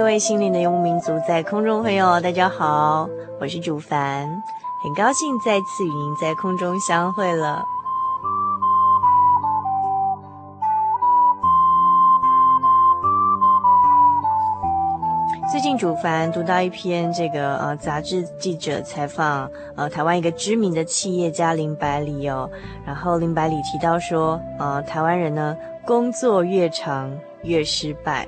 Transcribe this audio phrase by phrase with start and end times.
[0.00, 3.06] 各位心灵的游牧民族，在空中朋友，大家好，
[3.38, 4.26] 我是主凡，
[4.82, 7.62] 很高兴再次与您在空中相会了。
[15.52, 22.48] 最近主凡读到一篇这个呃杂志记者采访呃台湾一个知名的企业家林百里哦，
[22.86, 25.54] 然后林百里提到说，呃台湾人呢
[25.84, 28.26] 工作越长越失败。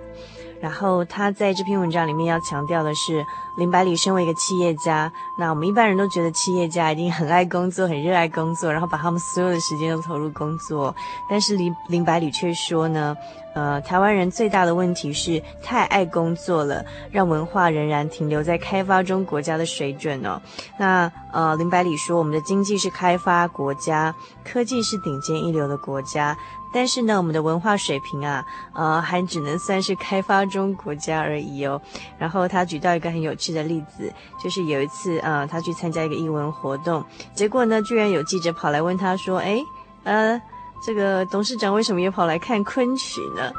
[0.63, 10.95] 然后他在这篇文章里面要强调的是，林百里身为一个企业家，那我们一般人都觉得企业家一定很爱工作，很热爱工作，然后把他们所有的时间都投入工作。
[11.29, 13.17] 但是林林百里却说呢，
[13.55, 20.41] 呃，台湾人最大的问题是太爱工作了，让文化仍然停留在开发中国家的水准哦。
[20.79, 24.15] 那呃，林百里说，我们的经济是开发国家，
[24.45, 26.37] 科技是顶尖一流的国家。
[26.75, 28.43] 但是呢，我们的文化水平啊，
[28.73, 31.79] 呃，还只能算是开发中国家而已哦。
[32.19, 34.11] 然后他举到一个很有趣的例子，
[34.43, 39.63] 就是有一次啊，他去参加一个艺文活动，结果呢，居然有记者跑来问他说：“诶，
[40.05, 40.41] 呃，
[40.85, 43.53] 这个董事长为什么也跑来看昆曲呢？”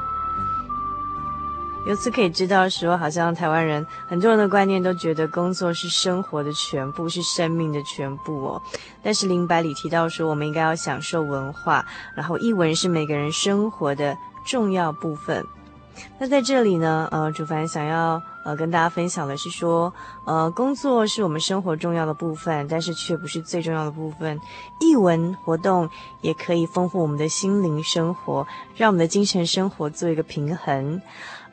[1.86, 8.62] 由此可以知道说，好像台湾人很多人的观念都觉得工作是生活的全部，是生命的全部哦。
[9.02, 15.46] 但是林百里提到说，我们应该要享受文化，然后艺文是每个人生活的重要部分。
[16.18, 19.92] 那在这里呢，呃，主凡想要呃跟大家分享的是说，
[20.24, 24.38] 呃，工作是我们生活重要的部分，但是却不是最重要的部分。
[24.80, 25.88] 译文活动
[26.20, 28.46] 也可以丰富我们的心灵生活，
[28.76, 31.00] 让我们的精神生活做一个平衡。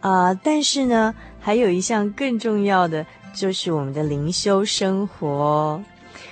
[0.01, 5.81] 啊、但是呢，还有一项更重要的，就是我们的灵修生活。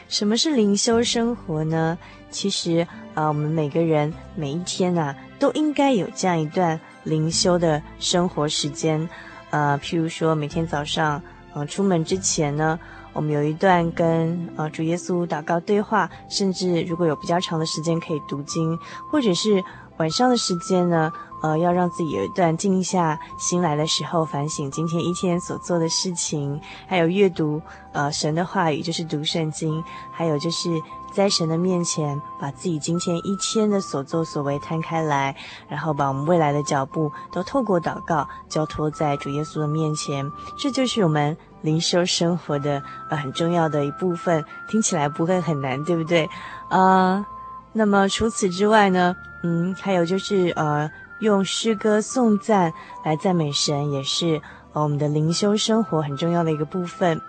[0.08, 1.98] 什么是灵修生活呢？
[2.32, 9.08] 其实啊、我们每个人每一天呐、啊，都应该有这样一段灵修的生活时间。
[9.50, 11.22] 呃，譬如说，每天早上，
[11.54, 12.80] 呃，出门之前呢，
[13.14, 18.78] 我们有一段跟呃主耶稣祷告对话，甚至如果有比较长的时间可以读经，
[19.12, 19.64] 或者是
[19.98, 21.12] 晚上的时间呢。
[21.42, 27.62] 呃，要让自己有一段静下心来的时候，反省今天一天所做的事情，还有阅读
[27.94, 30.70] 呃神的话语，就是读圣经，还有就是
[31.14, 35.36] 在神的面前，把自己今天一天的所作所为摊开来，
[35.68, 44.44] 然后把我们未来的脚步都透过祷告交托在主耶稣的面前，这就是我们灵修生活的呃很重要的一部分。
[44.68, 46.26] 听起来不会很难，对不对？
[46.70, 47.26] 啊、呃，
[47.74, 50.90] 那么除此之外呢，嗯，还有就是呃。
[51.20, 52.72] 用诗歌颂赞
[53.04, 54.42] 来赞美神，也是
[54.72, 57.20] 我们的灵修生活很重要的一个部分。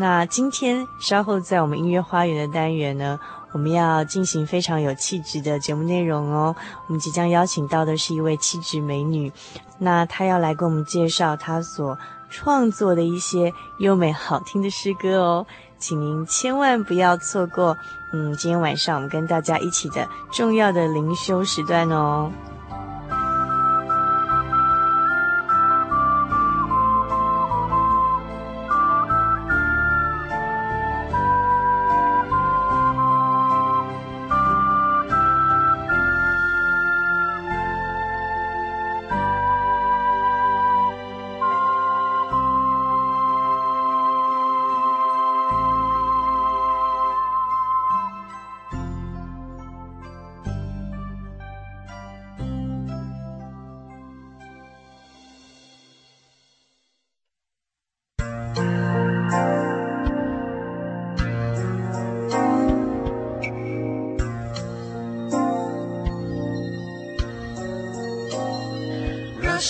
[0.00, 3.18] 那今天稍后在我们音乐花园的单元呢，
[3.50, 6.54] 我们要进行非常有气质的节目内容哦。
[6.86, 9.32] 我们即将邀请到的是一位气质美女，
[9.76, 11.98] 那她要来给我们介绍她所
[12.30, 15.46] 创作的一些优美好听的诗歌哦，
[15.80, 17.76] 请您千万不要错过。
[18.12, 22.30] 嗯，今天晚上我们跟大家一起的重要的灵修时段哦。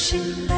[0.01, 0.58] 有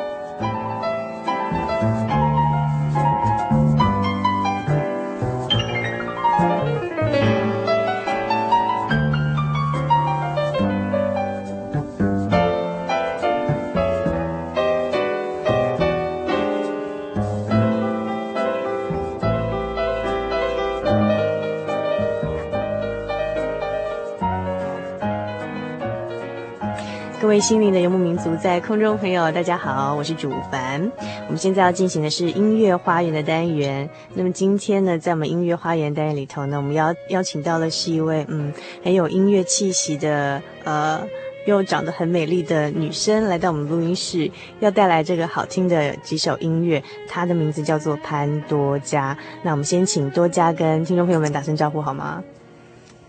[27.41, 30.79] 心灵的游牧民族，在空中朋友，大家好，我是主凡。
[31.25, 33.89] 我们现在要进行的是音乐花园的单元。
[34.13, 38.53] 那么今天呢，在我们音乐花园单元里头呢，我们邀邀请到的是一位嗯
[38.83, 41.01] 很有音乐气息的呃
[41.47, 44.29] 又长得很美丽的女生，来到我们录音室，
[44.59, 46.81] 要带来这个好听的几首音乐。
[47.09, 49.17] 她的名字叫做潘多佳。
[49.41, 52.23] 那我们先请多佳跟听众朋友们打声招呼好吗？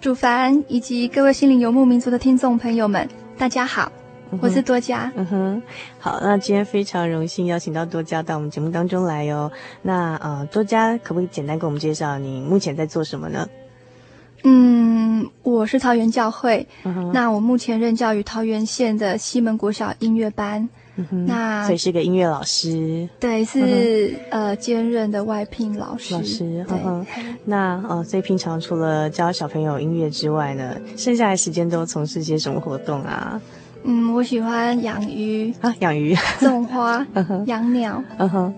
[0.01, 3.07] 主凡以及各位心灵游牧民族的听众朋友们，
[3.37, 3.93] 大家好。
[4.41, 5.63] 我是多佳，嗯哼，
[5.99, 9.51] 好，那今天非常荣幸邀请到多佳到我们节目当中来哦。
[9.83, 13.47] 那呃，多佳可不可以简单给我们介绍你目前在做什么呢？
[14.45, 20.69] 嗯，我是桃园教会，嗯，那我目前任教于桃园县的西门国小音乐班，
[21.27, 27.07] 那所以是个音乐老师，对，是、嗯、呃兼任的外聘老师，老师，嗯哼，
[27.45, 33.41] 那呃，所以平常除了教小朋友音乐之外呢，剩下的时间都从事些什么活动啊？
[33.85, 37.05] 嗯，我喜欢养鱼啊，养鱼、种花、
[37.47, 38.03] 养鸟。
[38.19, 38.55] 嗯哼，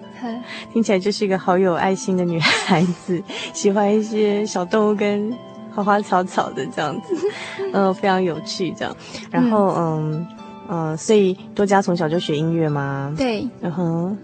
[0.72, 3.22] 听起来就是一个好有爱心的女孩子，
[3.54, 5.32] 喜欢一些小动物跟
[5.74, 7.16] 花花草草的这样子，
[7.72, 8.94] 嗯、呃，非常有趣这样。
[9.30, 10.26] 然后，嗯
[10.68, 13.12] 嗯、呃，所以多加从小就学音乐吗？
[13.16, 13.48] 对。
[13.62, 14.18] 嗯哼，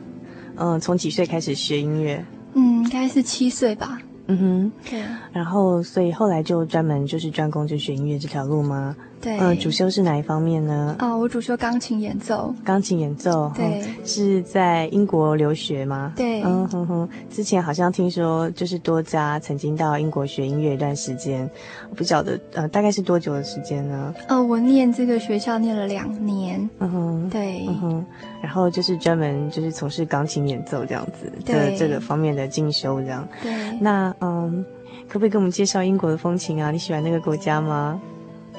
[0.56, 2.22] 嗯，从几岁开始学音乐？
[2.54, 3.98] 嗯，应该是七岁吧。
[4.26, 5.02] 嗯哼，对。
[5.32, 8.94] 然后，所以后来就专门就是专攻就学音乐这条路吗？
[9.20, 10.96] 对，嗯，主修是哪一方面呢？
[10.98, 12.54] 哦，我主修钢琴演奏。
[12.64, 16.12] 钢琴演奏，对，嗯、是在英国留学吗？
[16.16, 17.08] 对，嗯哼哼。
[17.28, 21.48] 之前好像听说，就是多加曾经到英国学音乐一段时间，
[21.90, 24.14] 我不晓得，呃，大概是多久的时间呢？
[24.28, 26.68] 呃，我念这个学校念了两年。
[26.78, 28.06] 嗯哼，对，嗯哼。
[28.42, 33.28] 然后就是专门就是从事钢琴演奏这样子的这个方面的进修这样。
[33.42, 33.52] 对。
[33.80, 34.64] 那嗯，
[35.06, 36.70] 可不可以给我们介绍英国的风情啊？
[36.70, 38.00] 你喜欢那个国家吗？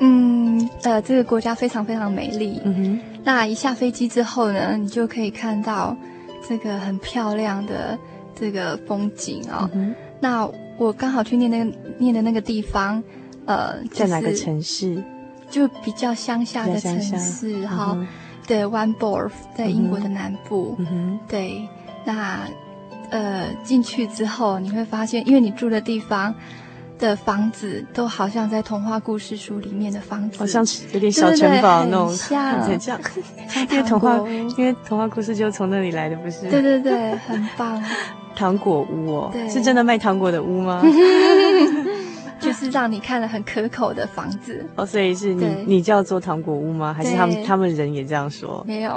[0.03, 2.59] 嗯，呃，这个国家非常非常美丽。
[2.65, 5.95] 嗯哼，那一下飞机之后呢，你就可以看到
[6.49, 7.95] 这个很漂亮的
[8.33, 9.69] 这个风景哦。
[9.73, 13.01] 嗯、那我刚好去念那个念的那个地方，
[13.45, 15.01] 呃，在哪个城市？
[15.51, 17.95] 就比较乡下的城市哈。
[18.47, 20.75] 对，Wandsworth 在英国的南部。
[20.79, 21.69] 嗯哼，对，
[22.03, 22.39] 那
[23.11, 26.33] 呃进去之后你会发现，因为你住的地方。
[27.01, 32.99] 的房子都好像在童话故事书里面的房子，好像有点小城堡那种，很像，很 像。
[33.71, 34.15] 因为童话，
[34.57, 36.49] 因为童话故事就从那里来的，不是？
[36.49, 37.83] 对对对，很棒。
[38.33, 40.81] 糖果屋哦，对，是真的卖糖果的屋吗？
[42.41, 44.65] 就是就是让你看了很可口的房子。
[44.75, 46.93] 哦，所以是你你叫做糖果屋吗？
[46.93, 48.63] 还是他们他们人也这样说？
[48.67, 48.91] 没有，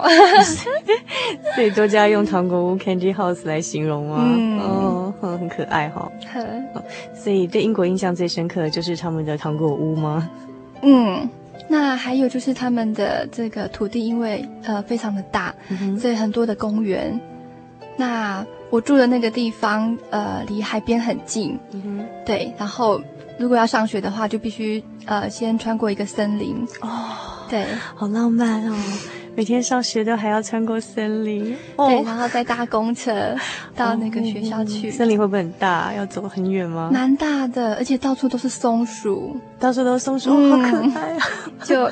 [1.54, 4.24] 所以多加用糖果屋 （Candy House） 来形容吗？
[4.26, 6.10] 嗯，哦，很可爱哈。
[7.14, 10.28] 所以对英国印象最深刻的就是他们的糖果屋吗？
[10.82, 11.28] 嗯。
[11.66, 17.18] 那还有就是他们的这个土地，因为呃非常的大，嗯、所以很多的公园。
[17.96, 22.52] 那我住的那个地方，呃，离海边很近，嗯、哼对。
[22.58, 23.00] 然后
[23.38, 26.66] 如果要上学的话，就必须呃先穿过一个森林。
[26.80, 26.88] 哦，
[27.48, 28.76] 对，好浪漫哦。
[29.36, 33.34] 每天上学都还要穿过森林，哦、对，然后再搭公车
[33.74, 34.88] 到那个学校去。
[34.88, 35.92] 哦、森林会不会很大？
[35.92, 36.88] 要走很远吗？
[36.92, 41.26] 蛮大的，而且到处都是松鼠，到处都是松鼠，嗯、好可爱啊！
[41.64, 41.90] 就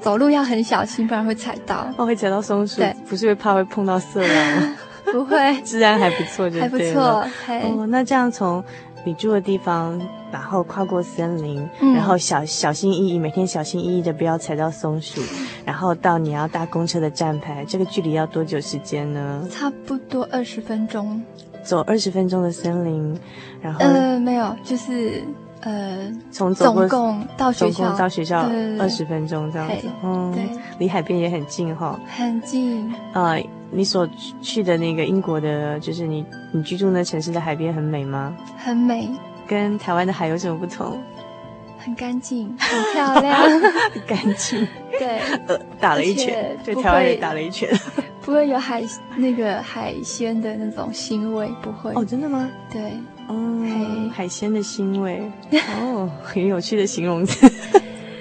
[0.00, 1.86] 走路要很小心，不然会踩到。
[1.96, 2.80] 哦，会踩到松鼠？
[2.80, 4.76] 对，不是会怕会碰到色狼吗？
[5.12, 6.60] 不会， 治安还不错，就。
[6.60, 7.24] 还不错。
[7.48, 8.62] 哦，那这样从。
[9.02, 9.98] 你住的地方，
[10.30, 15.22] 然后跨过森林，嗯、然后小小心翼翼，每天小心翼翼的不要踩到松鼠，
[15.64, 19.48] 然后到你要搭公车的站牌，这个距离要多久时间呢？
[19.50, 21.22] 差不多二十分钟。
[21.62, 23.18] 走二十分钟的森林，
[23.62, 25.22] 然后呃没有，就是
[25.60, 28.48] 呃从总共到学校总共到学校
[28.78, 30.44] 二十分钟这样子，嗯，对，
[30.78, 33.32] 离海边也很近哈，很近啊。
[33.32, 34.08] 呃你所
[34.42, 38.36] 去的那个英国的，就是你你居住那城市的海边很美吗？
[38.58, 39.08] 很美，
[39.46, 40.98] 跟台湾的海有什么不同？
[41.78, 44.66] 很干净， 很漂亮，很 干净。
[44.98, 47.70] 对，呃，打了一拳，对台湾也打了一拳。
[48.22, 48.82] 不会有海
[49.16, 51.92] 那个海鲜的那种腥味，不会。
[51.94, 52.50] 哦，真的吗？
[52.72, 52.92] 对，
[53.32, 55.22] 哦，海鲜的腥味，
[55.80, 57.50] 哦，很有趣的形容词。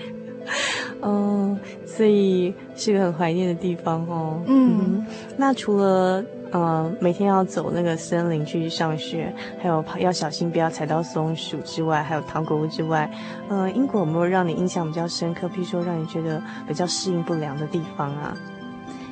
[1.01, 1.57] 哦。
[1.85, 4.41] 所以是个很怀念的地方哦。
[4.47, 13.11] 嗯，嗯，那除了呃每天要走那个森林去上学，还有要小心不要踩到松鼠之外，还有糖果屋之外，
[13.49, 15.47] 呃，英国有没有让你印象比较深刻？
[15.47, 18.33] 譬如说让你觉得比较适应不良的地方啊？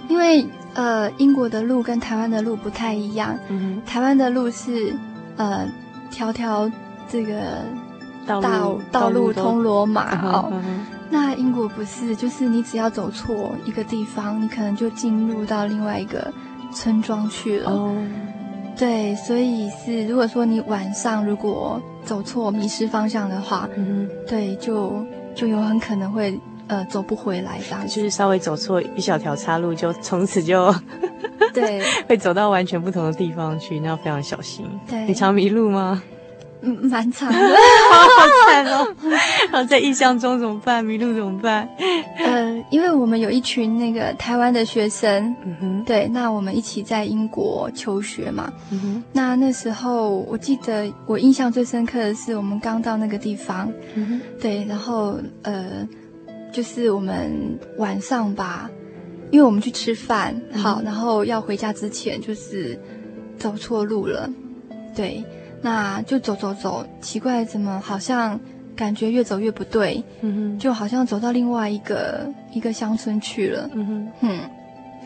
[0.07, 3.37] 因为呃，英国的路跟台湾的路不太一样。
[3.49, 4.95] 嗯，台湾的路是
[5.35, 5.67] 呃
[6.11, 6.69] 条条
[7.07, 7.63] 这个
[8.25, 10.51] 道路道路通罗马哦。
[11.09, 16.31] 那英国不是，就是你只要走错一个地方，你可能就进入到另外一个
[16.73, 17.71] 村庄去了。
[17.71, 17.95] 哦，
[18.77, 25.01] 对，所以是如果说你晚上如果走错、迷失方向的话，嗯，对，就
[25.33, 26.37] 就有很可能会
[26.67, 27.87] 呃走不回来这样。
[27.87, 30.75] 就是稍微走错一小条岔路，就从此就
[31.53, 34.65] 对 会走到完全不同的地方去，那要非常小心。
[34.89, 36.01] 对，你常迷路吗？
[36.59, 38.87] 嗯，蛮长的， 好惨哦。
[39.51, 40.83] 然后在异乡中怎么办？
[40.83, 41.69] 迷路怎么办？
[42.17, 55.87] 呃，因为我们有一群那个台湾的学生，嗯哼，对，那我们一起在英国求学嘛，嗯哼，那那时候我记得我印象最深刻的是我们刚到那个地方，嗯哼，对，然后呃，
[56.51, 58.67] 就是我们晚上吧，
[59.31, 62.79] 因为我们去吃饭，好，然后要回家之前就是
[63.37, 64.29] 走错路了，
[64.95, 65.23] 对。
[65.59, 68.39] 那就走走走，奇怪，怎么好像
[68.75, 70.01] 感觉越走越不对？
[70.21, 73.67] 嗯哼，就好像走到另外一个一个乡村去了。
[73.73, 74.39] 嗯哼，嗯，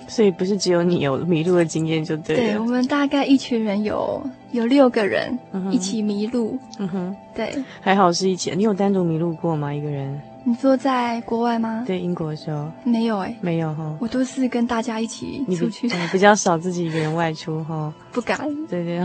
[0.10, 2.44] 所以不是只有你有迷路的经验就对了。
[2.44, 5.40] 对，我们大概一群人有有六个人
[5.72, 6.60] 一起迷路。
[6.80, 8.52] 嗯哼，对，还好是一起。
[8.54, 9.74] 你有单独迷路过吗？
[9.74, 10.20] 一个人？
[10.44, 11.84] 你说在国外吗？
[11.86, 13.96] 对，英国的时候没有哎，没有哈。
[14.00, 17.94] 我都是跟大家一起出去，比较少自己一个人外出哈。
[18.12, 18.40] 不敢。
[18.66, 19.00] 对对，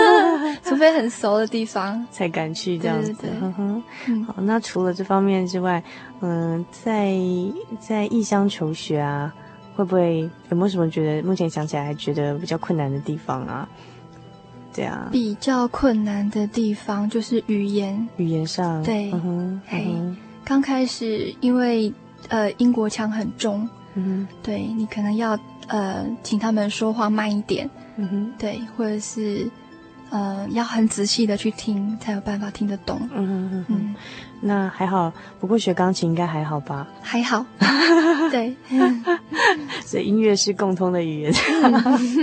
[0.64, 3.12] 除非很熟的地方 才敢去这样子。
[3.12, 3.30] 对，
[4.24, 5.82] 好，那除了这方面之外，
[6.20, 7.14] 嗯，在
[7.78, 9.34] 在异乡求学啊，
[9.76, 13.68] 会不会有没有什么觉得目前想起来还觉得比较困难的地方啊？
[14.72, 19.12] 对啊，比较困难的地方就是语言，语言上对，
[19.66, 19.86] 嘿。
[20.44, 21.92] 刚开始，因为
[22.28, 29.48] 呃英国腔很重，嗯，对，你可能要呃请他们说话慢一点，嗯哼，对，或者是
[30.10, 33.64] 呃要很仔细的去听，才有办法听得懂，嗯哼哼。
[33.68, 33.94] 嗯，
[34.40, 36.86] 那还好，不过学钢琴应该还好吧？
[37.00, 37.44] 还好，
[38.32, 38.54] 对，
[39.84, 41.32] 所以音乐是共通的语言，
[41.62, 41.72] 嗯、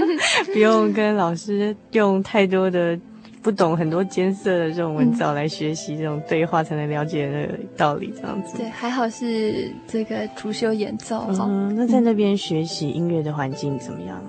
[0.52, 3.00] 不用跟老师用太多的。
[3.48, 8.58] 不懂很多艰涩的这种文藻来学习这种对话，才能了解的道理，这样子。
[8.58, 11.26] 对，还好是这个主修演奏。
[11.30, 14.22] 嗯，那在那边学习音乐的环境怎么样？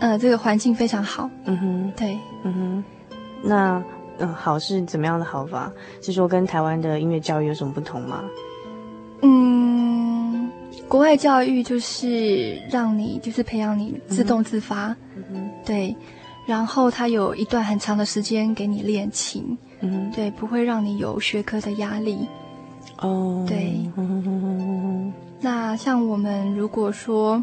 [0.00, 1.28] 呃，这个环境非常好。
[1.44, 2.84] 嗯哼，对，嗯哼。
[3.42, 3.84] 那
[4.20, 5.70] 嗯，好是怎么样的好法？
[6.00, 8.24] 是说跟台湾的音乐教育有什么不同吗？
[9.20, 10.50] 嗯，
[10.88, 14.96] 国外教育就是让你就是培养你自动自发。
[15.14, 15.94] 嗯哼，对。
[16.46, 22.26] 然后他有一段很长的时间给你练琴，嗯，对，不会让你有学科的压力。
[22.98, 23.80] 哦，对。
[23.96, 27.42] 嗯、 那像我们如果说，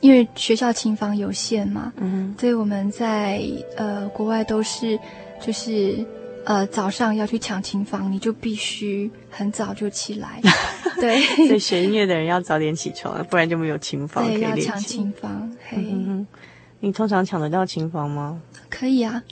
[0.00, 3.42] 因为学校琴房有限嘛，嗯，所以我们在
[3.76, 4.98] 呃国外都是
[5.40, 6.04] 就是。
[6.42, 10.40] 呃，早上要去抢琴房，你就必须很早就起来。
[10.98, 14.54] 对，所以学音乐的人要早点起床，不然就没有琴房可以练。
[14.54, 15.54] 对，要抢琴房。
[15.68, 15.76] 嘿，
[16.80, 18.40] 你通常抢得到琴房吗？
[18.68, 19.22] 可以啊，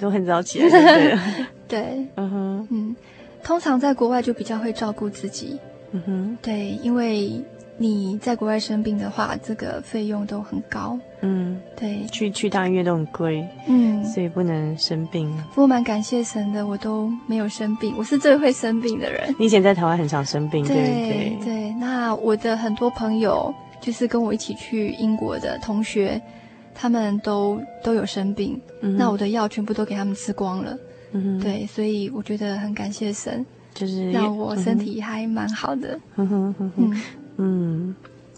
[0.00, 1.18] 都很早起来
[1.66, 2.96] 对， 嗯哼，嗯，
[3.42, 5.58] 通常在国外就比较会照顾自己。
[5.92, 7.42] 嗯哼，对，因为。
[7.76, 10.96] 你在国外生病的话，这个费用都很高。
[11.22, 13.44] 嗯，对，去去大医院都很贵。
[13.66, 15.28] 嗯，所以不能生病。
[15.48, 17.92] 不过蛮感谢神的，我都没有生病。
[17.98, 19.34] 我是最会生病的人。
[19.40, 21.70] 你以前在台湾很常生病，对对对，对。
[21.72, 26.22] 那我的很多朋友，就是跟我一起去英国的同学，
[26.74, 28.60] 他们都都有生病。
[28.80, 30.76] 嗯，那我的药全部都给他们吃光了。
[31.12, 35.98] 嗯，对，所以我觉得很感谢神，就是让我身体还蛮好的。
[37.36, 37.94] 嗯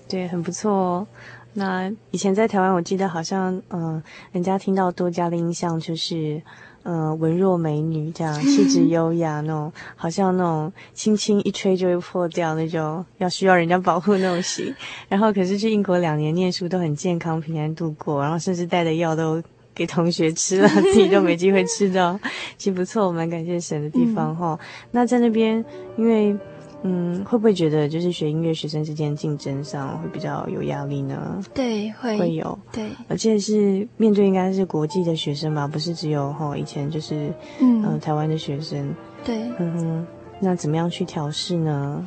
[0.08, 1.06] 对，很不错哦。
[1.54, 4.02] 那以前在台湾，我记得好像，嗯、呃，
[4.32, 6.40] 人家听到多加的印象就是，
[6.88, 14.72] 嗯、呃，文弱美女这样， 气质优雅那种，好像那种轻轻一吹就会破掉那种，要需要人家保护那种型。
[15.08, 19.42] 然后可是去英国两年念书都很健康平安度过，然后甚至带的药都
[19.74, 22.18] 给同学吃了， 自己都没机会吃到，
[22.56, 24.66] 其实不错，我蛮感谢神的地方哈、嗯。
[24.92, 25.64] 那在那边，
[25.96, 26.36] 因为。
[26.82, 31.42] 嗯，会不会觉得就是学音乐学生之间竞争上会比较有压力呢？
[31.52, 32.56] 对，会会有。
[32.70, 38.94] 对，而且是面对应该是国际的学生吧，不是只有哈以前就是嗯、呃、台湾的学生。
[39.24, 40.06] 对，嗯哼，
[40.38, 42.06] 那怎么样去调试呢？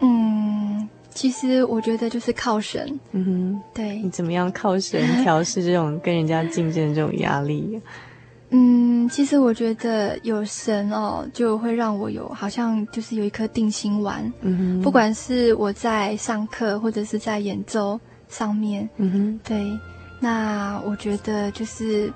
[0.00, 3.00] 嗯，其实我觉得就是靠神。
[3.12, 3.98] 嗯哼，对。
[4.00, 7.80] 你怎么样靠神调试这种跟人家竞争的这种压力？
[8.56, 14.32] 嗯，其实我觉得有神哦，就会让我有好像就是有一颗定心丸。
[14.42, 19.76] 嗯哼，不管是我在上课或者是在演奏上面，嗯哼，对，
[20.20, 22.12] 那我觉得就是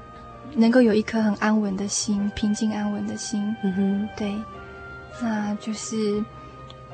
[0.55, 3.43] 能够有一颗很安稳的心，平静安稳的心。
[3.65, 4.33] 嗯哼，对，
[5.21, 6.23] 那就是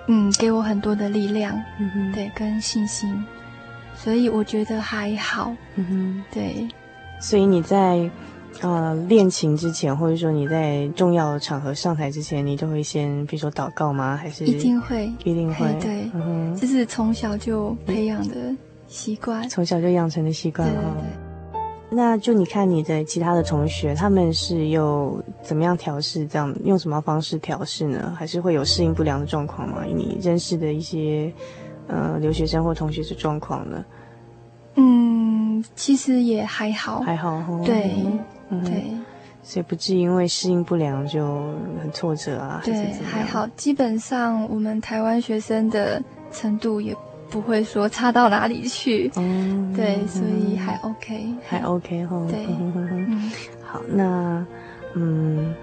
[0.07, 1.55] 嗯，给我很多的力量。
[1.79, 3.23] 嗯哼，对，跟信心，
[3.95, 5.55] 所以我觉得还好。
[5.75, 6.67] 嗯哼，对，
[7.21, 8.11] 所以你在。
[8.61, 14.17] 呃，练琴之前，或者说你在重要的场合上台之前，你都会先，比如说祷告吗？
[14.17, 18.55] 还是一定会，一定会，对，嗯，这是从小就培养的
[18.87, 20.97] 习惯，从小就养成的习惯哈。
[21.90, 26.27] 那就你看你的其他的同学，他们是又怎么样调试？
[26.27, 28.14] 这样用什么方式调试呢？
[28.17, 29.85] 还是会有适应不良的状况吗？
[29.85, 31.33] 你认识的一些
[31.87, 33.85] 呃留学生或同学的状况呢？
[34.77, 37.95] 嗯，其实也还好，还好哈，对。
[38.61, 38.85] 嗯、对，
[39.43, 42.61] 所以不至于因为适应不良就很挫折啊。
[42.64, 46.97] 对，还，还好，基本上我们台湾学生的程度也
[47.31, 49.11] 不会说差到哪里去。
[49.17, 52.27] 嗯，对，所以还 OK，还 OK 哈。
[52.29, 53.31] 对， 嗯，
[53.62, 54.47] 好，那
[54.95, 55.55] 嗯。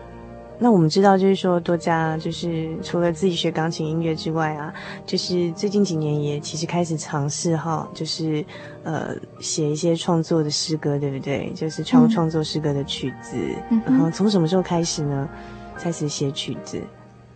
[0.64, 4.72] 那我们知道，就是说多加，就是除了自己学钢琴音乐之外啊，
[5.08, 8.46] 就是最近几年也其实开始尝试哈，就是
[8.84, 11.52] 呃写一些创作的诗歌，对不对？
[11.56, 13.36] 就是创创作诗歌的曲子。
[13.72, 13.82] 嗯。
[13.88, 15.28] 然后从什么时候开始呢？
[15.76, 16.80] 开始写曲子？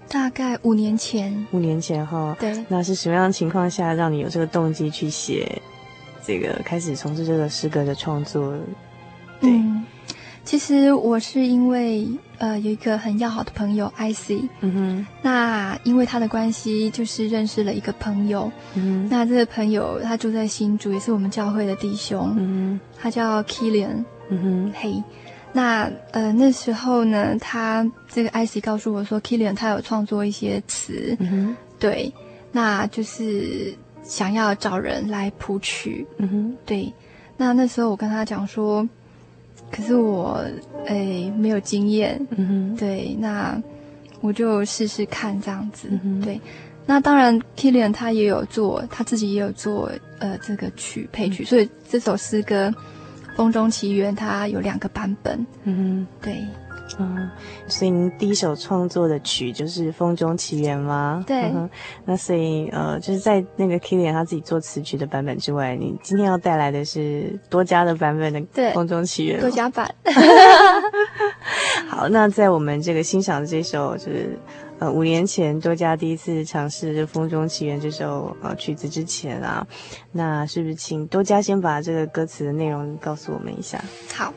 [0.08, 1.48] 大概五年前。
[1.52, 2.38] 五年前哈。
[2.40, 2.64] 对。
[2.68, 5.60] 那是什么样的情况下让你有这个动机去写
[6.24, 8.54] 这个，开始从事这个诗歌的创作？
[9.42, 9.50] 对。
[9.50, 9.84] 嗯
[10.46, 12.08] 其实我是因为
[12.40, 25.04] 呃有一个很要好的朋友 IC，嗯哼，那因为他的关系，就是认识了一个朋友，嗯哼，那这个朋友他住在新竹，也是我们教会的弟兄，嗯哼，他叫 Kilian，嗯哼，嘿、hey，
[25.54, 32.14] 那呃那时候呢，他这个 IC 告诉我说，Kilian 他有创作一些词，嗯哼，对，
[32.52, 36.94] 那就是想要找人来谱曲，嗯哼，对，
[37.38, 38.88] 那那时候我跟他讲说。
[39.72, 40.40] 可是我
[40.86, 43.62] 诶、欸、没有经验，嗯哼，对，那
[44.22, 46.40] 我就试试看这样子，嗯、对。
[46.86, 52.70] 那当然，Kilian 他也有做，他自己也有做呃这个曲配曲，嗯，所以这首诗歌
[53.36, 56.46] 《风中奇缘》它有两个版本，嗯哼，对。
[56.98, 57.30] 嗯，
[57.68, 61.24] 所以您第一首创作的曲就是《风中奇缘》吗？
[61.28, 61.44] 对。
[61.54, 61.70] 嗯、
[62.06, 68.40] 那所以呃，就是在那个 Kilian 他自己做词曲的版本之外，你今天要带来的是多加的版本的
[68.74, 69.38] 《风中奇缘》。
[69.42, 69.94] 多加版。
[71.90, 74.40] 好，那在我们这个欣赏的这首就是
[74.80, 79.68] 呃五年前多加第一次尝试《风中奇缘》这首呃曲子之前啊，
[80.12, 83.84] 那是不是请多加先把这个歌词的内容告诉我们一下？
[84.16, 84.34] 好。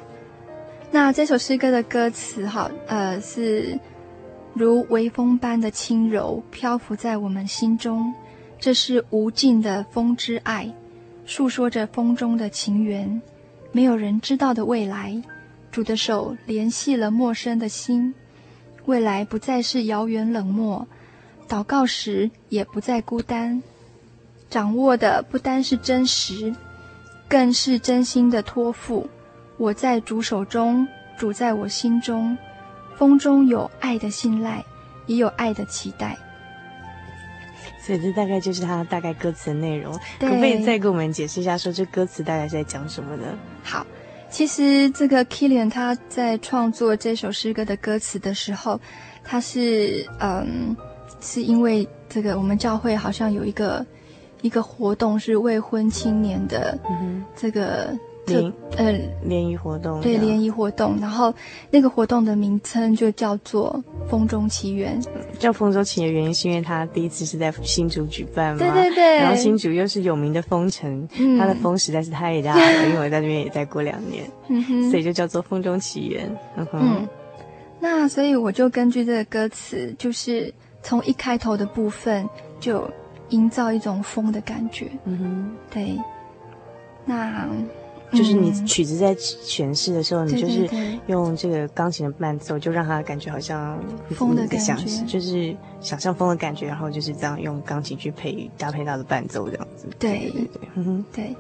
[0.91, 3.79] 那这首诗歌的歌词，哈，呃，是
[4.55, 8.13] 如微风般的轻柔，漂浮在我们心中。
[8.59, 10.73] 这是无尽的风之爱，
[11.27, 13.21] 诉说着风中的情缘。
[13.71, 15.23] 没有人知道的未来，
[15.71, 18.15] 主的手联系了陌生的心。
[18.87, 20.89] 未来不再是遥远冷漠，
[21.47, 23.63] 祷告时也不再孤单。
[24.49, 26.53] 掌握的不单是真实，
[27.29, 29.07] 更是真心的托付。
[29.59, 30.87] 我在主手中，
[31.19, 32.37] 主在我心中。
[32.97, 34.65] 风中有爱的信赖，
[35.07, 36.17] 也有爱的期待。
[37.81, 39.93] 所以这大概就是他大概歌词的内容。
[40.19, 43.25] 可不可以再给我们解释一下，说这歌词大概是在讲什么呢？
[43.63, 43.87] 好，
[44.29, 48.81] 其实这个 Kilian 他在创作这首诗歌的歌词的时候，
[49.23, 50.77] 他是嗯，
[51.21, 53.87] 是因为这个我们教会好像有一个
[54.43, 56.77] 一个活动是未婚青年的
[57.37, 57.97] 这个。
[58.29, 58.93] 嗯联呃
[59.25, 61.33] 联谊活动对联谊活动，然后
[61.71, 65.01] 那个活动的名称就叫做《风中奇缘》。
[65.39, 69.17] 叫《风中奇缘》原因是因为它第一次是在新竹举办嘛，对对对。
[69.17, 74.25] 然后新竹又是有名的风城，嗯、它的风实在是太大了，因为我在那边也待过两年，
[74.91, 76.29] 所以就叫做《风中奇缘》。
[76.57, 77.09] 嗯哼，嗯，
[77.81, 82.29] 那所以我就根据这个歌词，就是从一开头的部分
[82.61, 82.89] 就
[83.31, 84.87] 营造一种风的感觉。
[85.05, 85.99] 嗯哼，对，
[87.05, 87.47] 那。
[88.11, 90.69] 就是你曲子在诠释的时候，嗯、你就是
[91.09, 93.79] 用这个钢琴的伴奏，就让他感觉好像
[94.11, 99.87] 风的感觉，就是想象风的感觉，然后就是这样用钢琴去配搭配他的伴奏，这样子。
[99.99, 101.37] 对对对，嗯哼，对。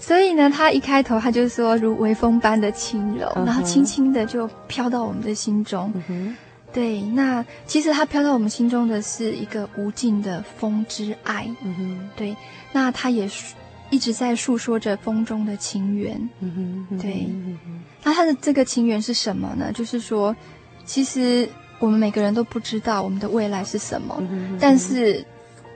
[0.00, 5.92] 所以呢，他一开头他就说如微风般的轻柔，嗯、然后轻轻的就飘到我们的心中。
[5.94, 6.36] 嗯哼，
[6.72, 7.00] 对。
[7.02, 11.48] 那其实他飘到我们心中的是一个无尽的风之爱。
[11.62, 12.36] 嗯哼，对。
[12.72, 13.54] 那他也是。
[13.92, 17.28] 一直在诉说着风中的情缘，嗯哼，对。
[18.02, 19.70] 那他的这个情缘是什么呢？
[19.70, 20.34] 就是说，
[20.86, 21.46] 其实
[21.78, 24.20] 我们每个人都不知道我们的未来是什么，
[24.58, 25.22] 但是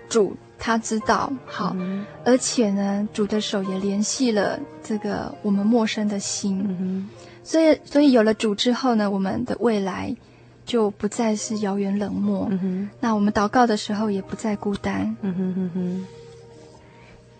[0.08, 1.30] 主他知道。
[1.44, 1.76] 好，
[2.24, 7.06] 而且呢，主的手也联系了这个我们陌生的心，
[7.44, 10.16] 所以，所以有了主之后呢，我们的未来
[10.64, 12.50] 就不再是遥远冷漠。
[12.98, 15.14] 那我们祷告的时候也不再孤单。
[15.20, 16.06] 嗯哼哼哼。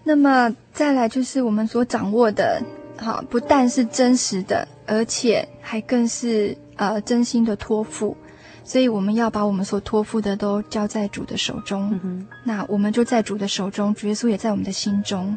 [0.09, 2.63] 那么再来就是我们所掌握的，
[2.97, 8.17] 好，不但是真实的，而且还更是呃真心的托付，
[8.63, 12.25] 所以我们要把我们所托付的都交在主的手中。
[12.45, 15.37] 那我们就在主的手中，主耶稣也在我们的心中。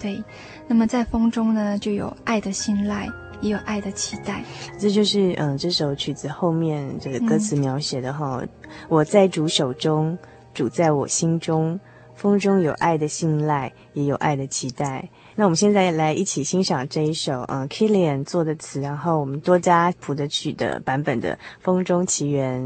[0.00, 0.24] 对。
[0.66, 3.06] 那么在风中呢，就有爱的信赖，
[3.42, 4.42] 也有爱的期待。
[4.78, 8.48] 这就是嗯、呃、这首曲子后面这个歌词描写的哈，嗯、
[8.88, 10.16] 我在主手中，
[10.54, 11.78] 主在我心中。
[12.16, 15.08] 风中有爱的信赖，也有爱的期待。
[15.34, 22.62] 那我们现在来一起欣赏这一首，嗯，Kilian 做的词，然后我们多加谱的曲的版本的《风中奇缘》。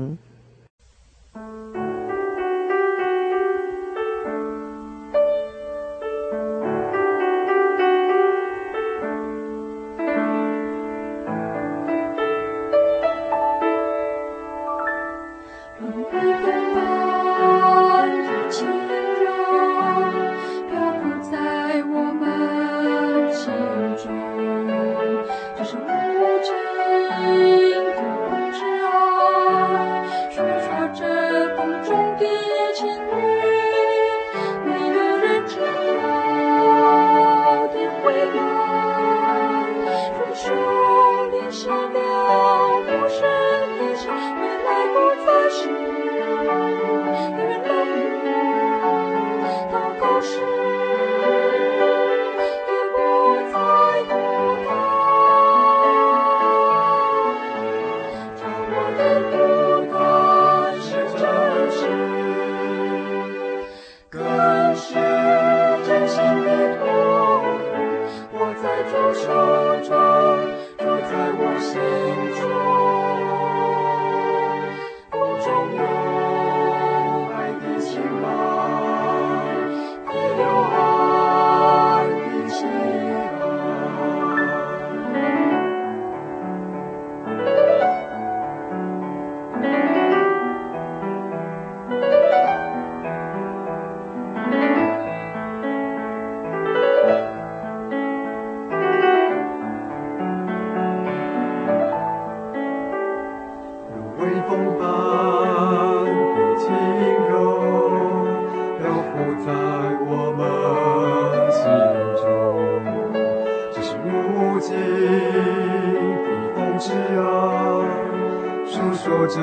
[119.28, 119.38] 这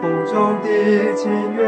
[0.00, 0.66] 风中的
[1.14, 1.22] 情
[1.52, 1.60] 缘，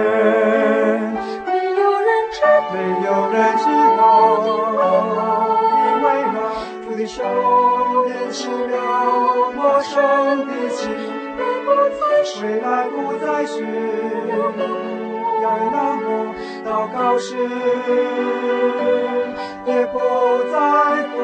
[1.44, 2.36] 没有人知，
[2.72, 3.64] 没有人知
[3.98, 4.00] 道，
[5.74, 6.36] 因为那
[6.84, 7.16] 主的手
[8.06, 8.72] 点起了
[9.56, 9.96] 陌生
[10.46, 10.78] 的情，
[12.42, 13.56] 未来不再寻，
[15.42, 16.06] 遥远冷漠
[16.64, 17.36] 祷告时，
[19.66, 19.98] 也不
[20.52, 20.56] 再
[21.12, 21.16] 孤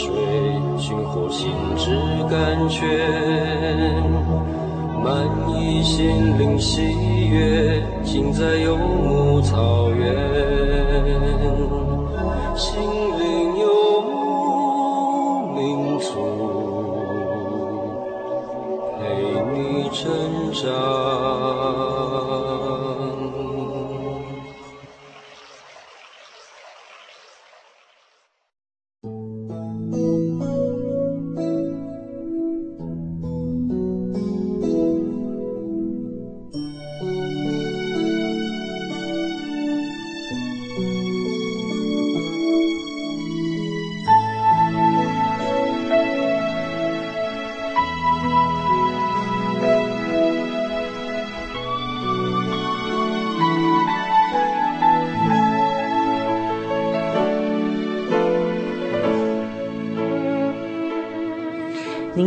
[0.00, 0.08] 水
[0.78, 1.90] 寻获心之
[2.30, 2.88] 甘泉，
[5.04, 6.80] 满溢心灵喜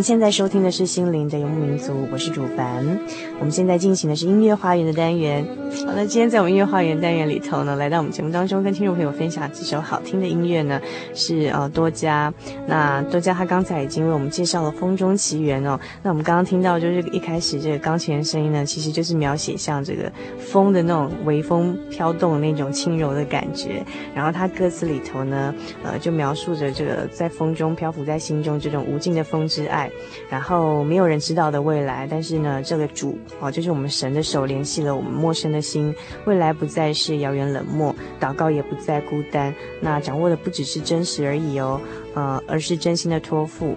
[0.04, 2.86] 现在收听的是《心灵的游牧民族》，我是主凡。
[3.40, 5.63] 我们现在进行的是音乐花园的单元。
[5.82, 10.80] 好了，今天在我们音乐花园单元里头呢，来到我们节目当中，跟听众朋友分享几首好听的音乐呢，
[11.16, 12.32] 是呃多加。
[12.68, 15.78] 那多加他刚才已经为我们介绍了《风中奇缘》哦。
[16.04, 23.84] 那我们刚刚听到就是一开始这个钢琴的声音呢，其实就是描写像这个风的那种微风飘动那种轻柔的感觉。
[24.14, 29.92] 然后他歌词里头呢，呃，就描述着这个在风中漂浮在心中这种无尽的风之爱。
[30.30, 35.96] 然后没有人知道的未来，但是呢，这个主哦，就是我们神的手联系了我们陌生的心，
[36.26, 41.82] 未来不再是遥远冷漠，祷告也不再孤单，那掌握的不只是真实而已哦，
[42.14, 43.76] 呃，而是真心的托付。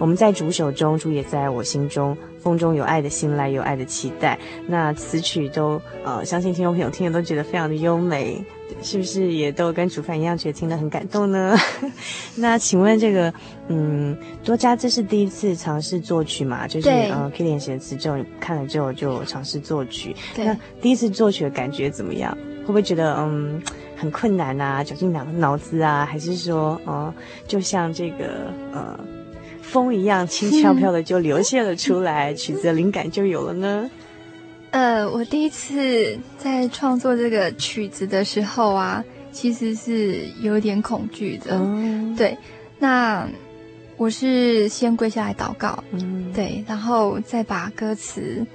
[0.00, 2.16] 我们在主手中，主也在我心中。
[2.48, 4.38] 风中有爱的信赖，有爱的期待。
[4.66, 8.42] 那词曲都呃，相信听众朋友听了都觉得非常的优美，
[8.82, 11.54] 是不是也都跟主凡一样觉得听得很感动呢？
[12.36, 13.30] 那请问这个
[13.68, 16.66] 嗯，多加这是第一次尝试作曲嘛？
[16.66, 20.16] 就是呃，Kilian 写的词之后看了之后就尝试作曲。
[20.34, 22.34] 那第一次作曲的感觉怎么样？
[22.62, 23.62] 会不会觉得嗯
[23.94, 24.82] 很困难啊？
[24.82, 26.06] 绞尽脑脑子啊？
[26.10, 27.14] 还是说哦、呃，
[27.46, 28.98] 就像这个呃。
[29.68, 33.90] 风一样轻飘飘的就流泻了出来，嗯、曲子的灵感就有了呢。
[34.70, 41.50] 呃，我第一次在创作这个曲子的时候啊，其实是有点恐惧的。
[41.52, 42.36] 嗯、对，
[42.78, 43.28] 那
[43.96, 48.46] 我是先跪下来祷告，嗯，对，然后再把歌词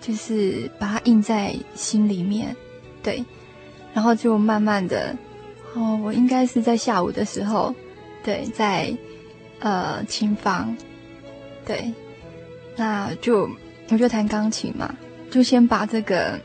[0.00, 2.54] 就是把它印在心里面，
[3.02, 3.24] 对，
[3.92, 5.14] 然后就慢慢的，
[5.74, 7.74] 哦，我应该是在下午的时候，
[8.24, 8.94] 对，在。
[9.60, 10.76] 呃，琴房，
[11.66, 11.92] 对，
[12.76, 13.48] 那就
[13.90, 14.94] 我就弹钢琴嘛，
[15.30, 16.38] 就先把这个，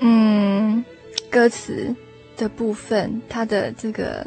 [0.00, 0.84] 嗯，
[1.30, 1.94] 歌词
[2.36, 4.26] 的部分，它的这个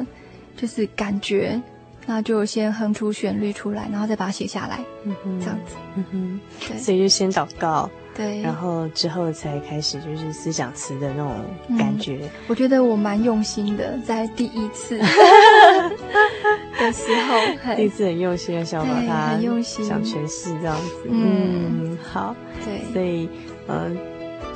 [0.56, 1.60] 就是感觉，
[2.06, 7.90] 那就先哼出旋律出来，然后再把它写下来，嗯哼，这样子，嗯哼，对，所以就先祷告。
[8.18, 11.40] 对，然后之后才开始就是思想词的那种
[11.78, 12.18] 感觉。
[12.22, 14.98] 嗯、我觉得我蛮用心的，在第一次
[16.80, 21.06] 的时候，第一次很用心的想把它很用心想诠释这样子。
[21.08, 23.30] 嗯，嗯好，对，所以
[23.68, 23.96] 嗯、呃，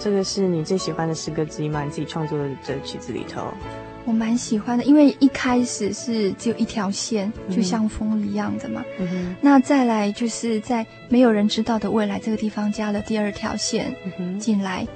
[0.00, 1.84] 这个是你最喜欢的诗歌之一吗？
[1.84, 3.42] 你自己创作的这曲子里头。
[4.04, 8.84] 我蛮喜欢的，因为一开始是只有一条线，就像风一样的嘛。
[8.98, 9.34] 嗯。
[9.40, 13.94] 那再来就是在没有人知道的未来这个地方加了第二条线
[14.38, 14.86] 进来，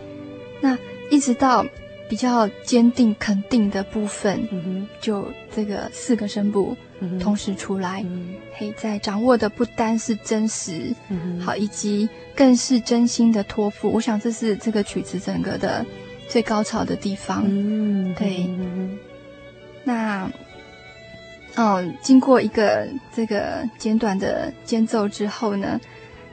[0.61, 0.77] 那
[1.11, 1.65] 一直到
[2.09, 6.77] 比较坚定肯定的部分，嗯，就这个四个声部
[7.21, 8.35] 同时出来，嗯。
[8.59, 13.91] 嘿，在掌握的不单是真实，嗯，好，以及更是真心的托付。
[13.91, 15.85] 我想这是这个曲子整个的
[16.37, 17.45] 最高潮的地方。
[17.47, 18.45] 嗯，对。
[18.47, 18.99] 嗯
[19.85, 20.31] 那，
[21.55, 25.81] 嗯，经过一个这个简短的间奏之后呢，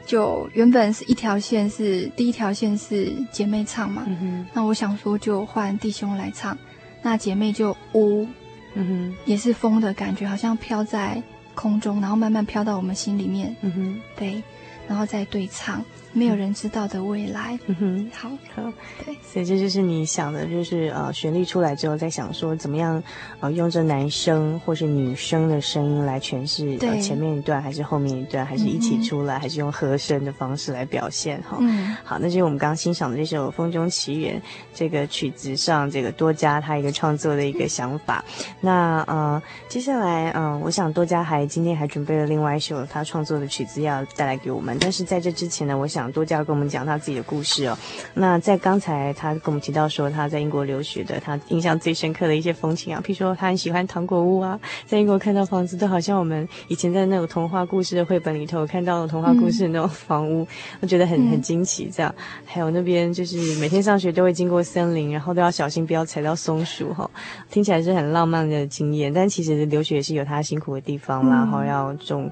[0.05, 4.05] 就原本是一条线是第一条线是姐妹唱嘛，
[4.51, 6.57] 那我想说就换弟兄来唱，
[7.01, 8.27] 那姐妹就呜，
[8.73, 11.23] 嗯哼，也是风的感觉，好像飘在
[11.55, 14.43] 空中，然后慢慢飘到我们心里面，嗯哼，对，
[14.85, 15.81] 然后再对唱。
[16.13, 17.59] 没有人知道的未来。
[17.65, 18.71] 嗯哼，好，好，
[19.03, 23.01] 对，所以这就是你想的，就是呃，旋律出来之后，在想说怎么样，
[23.39, 31.57] 呃，用这男生或是女生的声音来诠释，呃，前面一段还是后面一段，还是一起出来，嗯、还是用和声的方式来表现哈。
[31.59, 34.39] 嗯，好，那就是我们刚刚欣赏的这首《风中奇缘》
[34.73, 38.23] 这个曲子上，这个多加他一个创作的一个想法。
[38.61, 46.02] 那呃，接下来嗯、呃，我想多加还今天还准备了另外一首他创作的曲子要带来给我们，但是在这之前呢，我想。
[46.11, 47.77] 多加跟我们讲他自己的故事哦。
[48.13, 60.47] 那在刚才他跟我们提到说他在英国留学的，他印象最深刻的一些风情啊，譬如说他很喜欢糖果屋啊，在英国看到房子都好像我们以前在那种童话故事的绘本里头看到的童话故事的那种房屋，我、
[60.81, 61.89] 嗯、觉得很很惊奇。
[61.93, 62.13] 这样，
[62.45, 67.09] 还有那边就是每天上学都会经过森林，然后都要小心不要踩到松鼠哈、哦，
[67.49, 69.13] 听起来是很浪漫的经验。
[69.13, 72.29] 但其实留学也是有他辛苦的地方啦，然后要种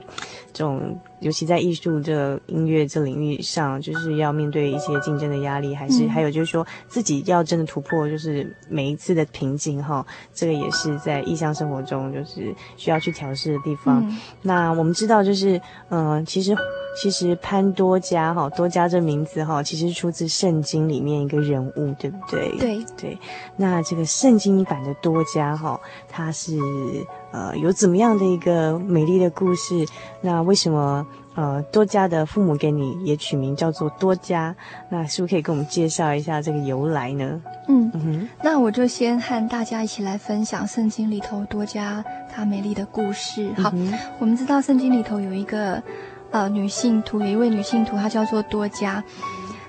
[0.54, 1.00] 这种。
[1.22, 14.04] 尤其在艺术这音乐这领域上，就是要面对一些竞争的压力，还是、嗯、还有就是说自己要真的突破，就是每一次的瓶颈哈，这个也是在异乡生活中就是需要去调试的地方。
[14.10, 16.56] 嗯、那我们知道，就是嗯、呃，其实
[16.96, 22.52] 其实潘多加哈，多加这名字哈，其实出自圣经里面一个人物，对不对？
[22.58, 23.18] 对对。
[23.56, 26.58] 那这个圣经版的多加哈，他是。
[27.34, 29.74] 呃，有怎么样的一个美丽的故事？
[30.20, 34.54] 那为什么呃多加的父母给你也取名叫做多加？
[34.90, 37.42] 那是不是可以跟我们介绍一下这个由来呢？
[37.70, 43.50] 嗯嗯哼，那我就先和大家一起来分享圣经里头多加他美丽的故事。
[43.56, 45.82] 好，嗯、我们知道圣经里头有一个
[46.32, 49.04] 呃女性徒，有一位女性徒，她叫做多加。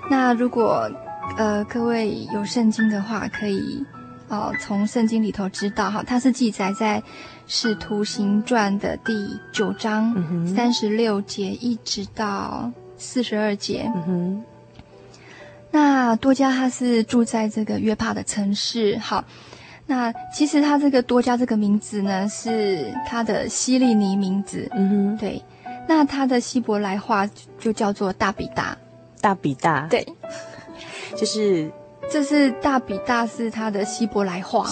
[0.09, 0.89] 那如果
[1.37, 3.85] 呃各位有圣经的话，可以。
[4.29, 6.99] 哦，从圣经里头知道哈，它是记载在
[7.45, 9.13] 《使徒行传》的第
[9.51, 10.15] 九章
[10.55, 13.83] 三十六节，一直到四十二节。
[13.93, 14.43] 嗯哼。
[15.69, 18.97] 那多加他是住在这个约帕的城市。
[18.97, 19.23] 好，
[19.85, 24.67] 那其实他这个多加这个名字呢，是他的希利尼名字。
[24.71, 25.17] 嗯哼。
[25.17, 25.43] 对，
[25.87, 28.77] 那它的希伯来话就叫做大比大。
[29.21, 29.87] 大比大。
[29.89, 30.05] 对，
[31.15, 31.71] 就是。
[32.11, 34.69] 这是大比大是它的希伯来话，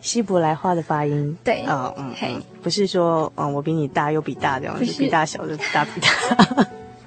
[0.00, 1.36] 希伯来话的发音。
[1.42, 6.08] 对，哦，嗯，嘿，不是说，嗯，我比你大又比大这样，是比大小就大比大。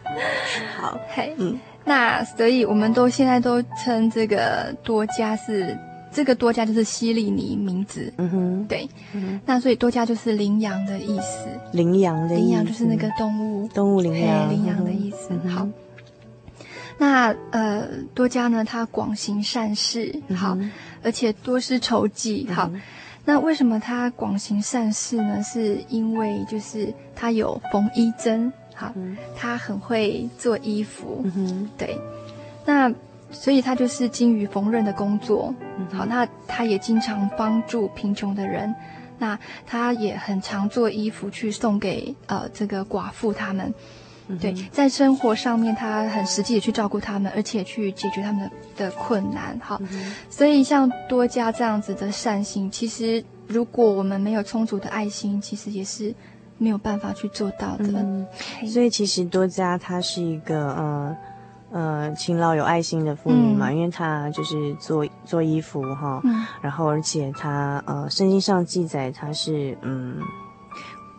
[0.77, 5.75] 好，嘿，嗯，那所以我们都现在都称这个多加是
[6.13, 8.13] 这个多加就是西利尼名字。
[8.17, 11.47] 嗯哼，对，嗯，那所以多加就是羚羊的意思。
[11.71, 15.35] 羚羊的羚羊就是那个动物，动物羚羊，羚羊的意思。
[15.49, 15.67] 好。
[16.99, 20.55] 那呃，多加呢，他广行善事，好，
[21.01, 22.69] 而且多施筹济，好。
[22.71, 22.79] 嗯、
[23.25, 25.41] 那为什么他广行善事呢？
[25.43, 31.69] 是因为就是他有缝衣针，好，嗯、他很会做衣服，嗯、哼。
[31.79, 31.97] 对。
[32.63, 32.93] 那
[33.33, 36.05] 所以他就是精于缝纫的工作，嗯、好。
[36.05, 38.73] 那他也经常帮助贫穷的人，
[39.17, 43.73] 那他也很常做衣服去送给呃这个寡妇他们。
[44.39, 49.59] 对，在生活上面，他很实际的去照顾他们，而且去解决他们的的困难。
[49.61, 56.15] 好，嗯、所以像多加这样子的善心，其实如果我们没有充足的爱心，其实也是
[56.57, 57.85] 没有办法去做到的。
[57.89, 58.25] 嗯、
[58.65, 61.15] 所以其实多加他是一个呃
[61.73, 70.15] 呃勤劳有爱心的妇女嘛，嗯、因为她就是做做衣服哈，嗯、然后而且她呃圣经上记载她是嗯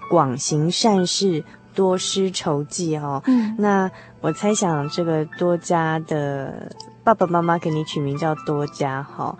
[0.09, 1.44] 广行善事。
[1.76, 3.90] 多施筹济哈，嗯，那
[4.20, 6.70] 我猜想这个多加的
[7.02, 9.36] 爸爸妈妈给你取名叫多加哈，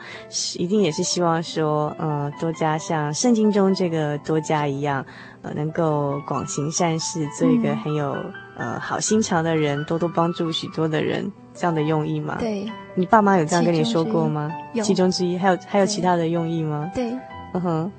[0.59, 5.07] 一定也是希望说，嗯，多加像圣经中这个多加一样，
[5.43, 12.37] 呃，能够广行善事，做一个很有、嗯、呃好心肠的人，多多帮助许多的人，这样的用意吗？
[12.39, 14.51] 对，你爸妈有这样跟你说过吗？
[14.73, 16.91] 有，其中之一，还有还有其他的用意吗？
[16.95, 17.13] 对，
[17.53, 17.93] 嗯哼。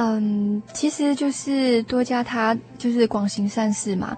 [0.00, 4.16] 嗯，其实就是多加他就是广行善事嘛。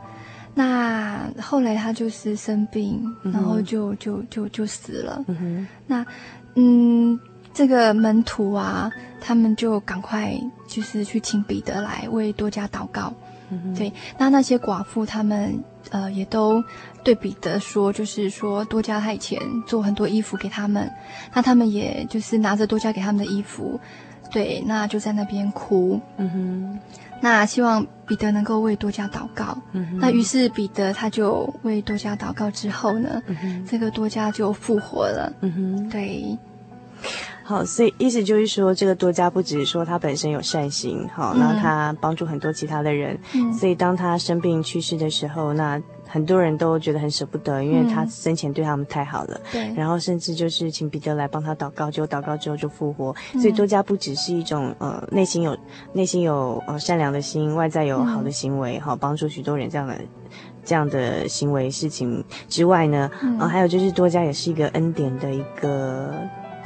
[0.52, 5.24] 那后来他就是生病，嗯然后就就就就死了。
[5.28, 6.04] 嗯哼，那
[6.56, 7.18] 嗯，
[7.54, 10.34] 这个门徒啊，他们就赶快
[10.66, 13.10] 就是去请彼得来为多加祷告。
[13.50, 16.62] 嗯，对，那那些寡妇他们呃也都
[17.02, 20.90] 对彼得说，就是说多加他以前做很多衣服给他们，
[21.34, 23.80] 那他们也就是拿着多加给他们的衣服，
[24.30, 26.00] 对，那就在那边哭。
[26.16, 26.78] 嗯哼，
[27.20, 29.56] 那希望彼得能够为多加祷告。
[29.72, 33.20] 嗯哼，那于是彼得他就为多加祷告之后呢，
[33.66, 35.32] 这个多加就复活了。
[35.40, 35.88] 嗯哼。
[35.88, 36.38] 对，
[37.50, 41.40] 好，所以意思就是说，这个多加不只是说他本身有善行，好，嗯。
[41.40, 43.52] 那他帮助很多其他的人，嗯。
[43.52, 55.58] 所以当他生病去世的时候，那很多人都觉得很舍不得，因为他生前对他们太好了，对，然后甚至就是请彼得来帮他祷告，结果祷告之后就复活，所以多加不只是一种呃内心有
[55.92, 59.96] 内心有呃善良的心，外在有好的行为，好帮助许多人这样的。
[60.62, 63.38] 这样的行为事情之外呢，嗯。
[63.40, 66.12] 呃，还有就是多加也是一个恩典的一个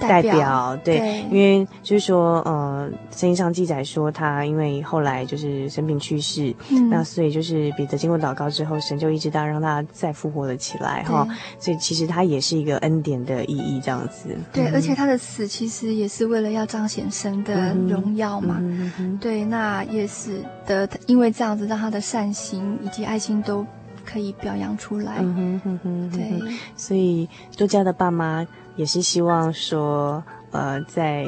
[0.08, 11.26] 代代表表，对，对因为就是说，呃，圣经上记载说他因为后来就是生病去世，嗯那所以就是彼得经过祷告之后，神就一直到让他再复活了起来，哈，
[11.58, 14.28] 所以其实他也是一个恩典的意义，这样子。
[14.52, 18.60] 对，嗯而且他的死其实也是为了要彰显神的荣耀嘛。
[19.20, 23.64] 对，那也是的因为这样子，让他的善行以及爱心都
[24.04, 25.16] 可以表扬出来。
[25.18, 28.46] 嗯哼哼哼哼对，所以多加的爸妈
[28.76, 30.22] 也是希望说，
[30.52, 31.26] 呃，在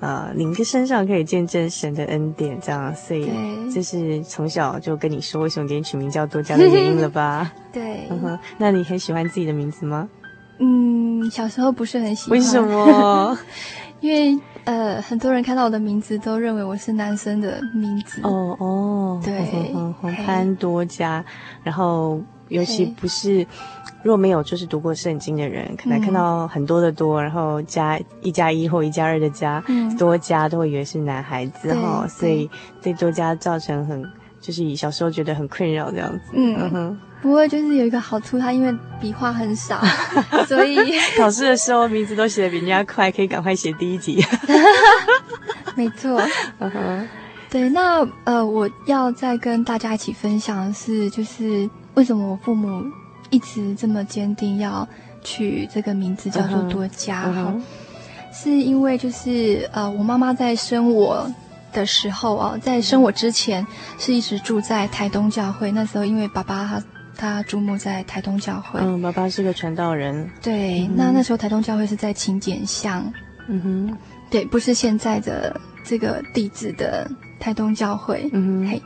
[0.00, 7.52] 呃您的身上可以见证神的恩典，这样，所以对这是从小就跟你说为什么给你取名叫多加的原因了吧？
[7.72, 10.08] 对，嗯哼，那你很喜欢自己的名字吗？
[10.60, 12.38] 嗯，小时候不是很喜欢。
[12.38, 13.38] 为什么？
[14.00, 18.20] 因为呃，很多人看到我的名字都认为我是男生的名字。
[18.22, 19.72] 哦哦，对
[20.24, 21.24] 潘多加，
[21.64, 23.44] 然后尤其不是
[24.02, 32.48] 若没有就是读过圣经的人，可能嗯看到很多的多，然后加一加一或一加二的加，嗯多加都会以为是男孩子哈，对所以
[32.80, 34.02] 对多加造成很
[34.40, 36.20] 就是以小时候觉得很困扰这样子。
[36.32, 39.80] 嗯嗯哼，不过就是有一个好处，它因为笔画很少，
[40.46, 40.78] 所以
[41.18, 44.24] 考试的时候名字都写的比人家快，可以赶快写第一题。
[45.74, 46.20] 没错。
[46.60, 47.08] 嗯哼，
[47.50, 52.84] 对，那呃，我要再跟大家一起分享的是，就是为什么我父母
[53.30, 54.86] 一直这么坚定要
[55.22, 57.62] 取这个名字叫做多加哈、嗯哼。
[58.32, 61.28] 是因为就是呃，我妈妈在生我
[61.72, 63.66] 的时候啊，在生我之前
[63.98, 66.84] 是一直住在台东教会，那时候因为爸爸他
[67.16, 70.30] 他注目在台东教会，嗯，爸爸是个传道人。
[70.40, 73.12] 对，嗯那那时候台东教会是在勤俭乡，
[73.48, 73.96] 嗯哼，
[74.30, 77.10] 对，不是现在的这个地址的
[77.40, 78.82] 台东教会，嗯哼，嘿，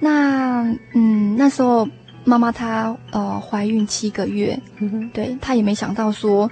[0.00, 0.62] 那
[0.94, 1.86] 嗯，那时候
[2.24, 6.50] 妈妈她呃怀孕七个月，嗯，对她也没想到说，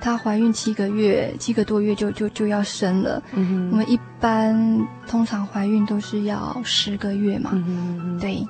[0.00, 3.22] 她怀孕七个月，七个多月就就就要生了。
[3.32, 7.50] 嗯，我们一般通常怀孕都是要十个月嘛，
[8.20, 8.46] 对。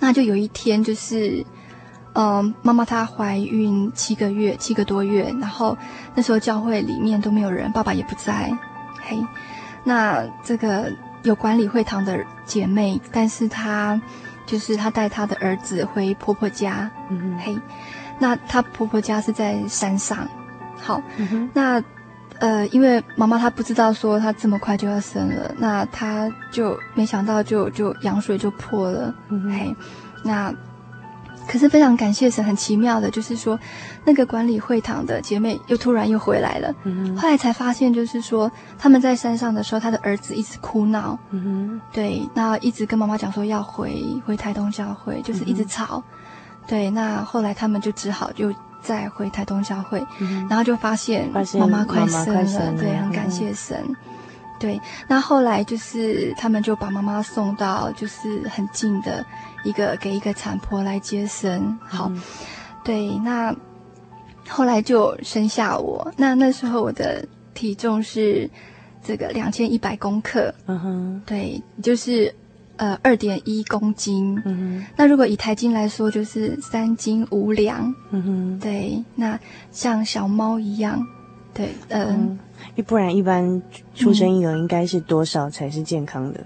[0.00, 1.44] 那就有一天就是，
[2.14, 5.76] 嗯、妈妈她怀孕七个月，七个多月，然后
[6.14, 8.56] 那时候教会里面都没有人，爸爸也不在，
[9.02, 9.18] 嘿，
[9.82, 10.92] 那这个
[11.24, 14.00] 有管理会堂的姐妹，但是她
[14.48, 17.54] 就是她带她的儿子回婆婆家，嗯，嘿，
[18.18, 20.26] 那她婆婆家是在山上，
[20.80, 21.82] 好，嗯哼，那
[22.38, 29.76] 呃，因为妈妈她不知道说她这么快就要生了，那她就没想到就就羊水就破了，嗯嘿，
[30.24, 30.52] 那
[31.48, 33.58] 可是非常感谢神，很奇妙的，就是说
[34.04, 41.18] 那个管理会堂的姐妹又突然又回来了，嗯，后来才发现就是说他们在山上的时候，他的儿子一直哭闹，
[41.90, 46.02] 对，那一直跟妈妈讲说要回回台东教会，就是一直吵，
[46.66, 50.06] 对，那后来他们就只好就再回台东教会。
[50.18, 53.82] 嗯，然后就发现妈妈快妈妈生了，快生了对，很感谢神。
[54.58, 59.24] 对，那后来就是他们就把妈妈送到就是很近的
[59.64, 61.78] 一个给一个产婆来接生。
[61.82, 62.20] 好，嗯
[62.84, 63.54] 对，那
[64.48, 66.12] 后来就生下我。
[66.16, 68.48] 那那时候我的体重是
[69.04, 72.34] 这个两千一百公克，嗯哼，对，就是
[72.76, 74.34] 呃二点一公斤。
[74.44, 77.94] 嗯哼，那如果以台斤来说，就是三斤五两。
[78.10, 79.38] 嗯哼，对，那
[79.70, 81.06] 像小猫一样，
[81.58, 82.38] 对，嗯、嗯，
[82.76, 83.60] 一不然一般
[83.96, 86.40] 出生婴儿应该是多少才是健康的？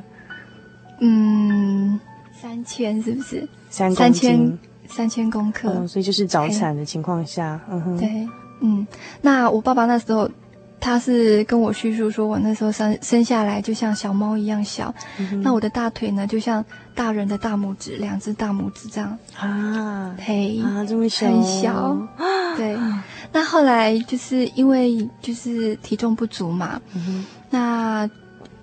[1.01, 2.01] 嗯，
[2.33, 3.47] 三千是不是？
[3.69, 4.59] 三公三千，
[4.89, 8.27] 三千公克，嗯，所以就是早产的情况下，嗯哼，，对，
[8.61, 8.87] 嗯，
[9.21, 10.31] 那我爸爸那时候
[10.81, 19.19] 他是跟我叙述说，我那时候生生下来就像小猫一样小，嗯、那我的大腿呢，就像大人的大拇指，两只大拇指这样。
[19.37, 21.99] 啊，嘿，啊，这么小，很小，
[22.57, 22.77] 对。
[23.33, 28.09] 那后来就是因为就是体重不足嘛，嗯、那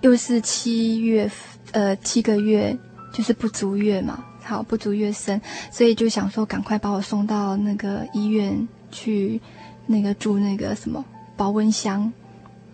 [0.00, 1.30] 又是七月，
[1.72, 2.76] 呃，七个月
[3.12, 5.40] 就是不足月嘛，好，不足月生，
[5.70, 9.40] 所以就想说赶快把我送到那个医院去，
[9.86, 11.04] 那个住那个什么。
[11.36, 12.12] 保温箱，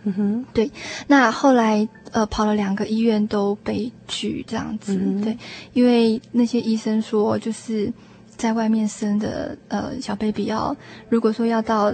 [0.02, 0.68] 嗯哼，对。
[1.06, 5.38] 那后来呃跑了两个医院都被拒这样子，嗯、对，
[5.72, 7.92] 因为那些医生说就是
[8.36, 10.76] 在外面生的呃小 baby 要
[11.08, 11.92] 如果说要到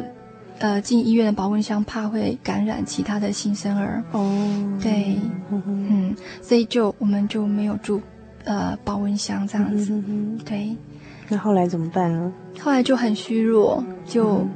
[0.59, 5.19] 呃进医院的保温箱，怕会感染其他的新生儿哦，对，
[5.51, 8.01] 嗯，嗯，所以就我们就没有住
[8.45, 10.77] 呃保温箱这样子，嗯、对。
[11.29, 12.33] 那后来怎么办呢？
[12.61, 14.39] 后来就很虚弱，就。
[14.39, 14.51] 嗯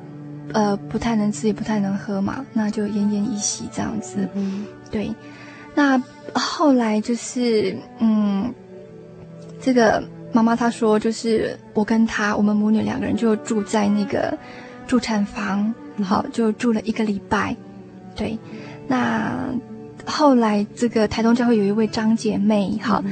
[0.52, 4.28] 呃，不太能吃，也不太能喝嘛，那就奄奄一息这样子。
[4.34, 5.12] 嗯，对。
[5.74, 6.00] 那
[6.32, 8.54] 后来就是，嗯，
[9.60, 10.00] 这个
[10.32, 14.36] 妈妈她说，就是我跟她，我们母女两个人就住在那个
[14.86, 17.56] 助产房，好，就住了一个礼拜。
[18.14, 18.38] 对。
[18.86, 19.48] 那
[20.04, 23.02] 后来这个台东教会有一位张姐妹，好，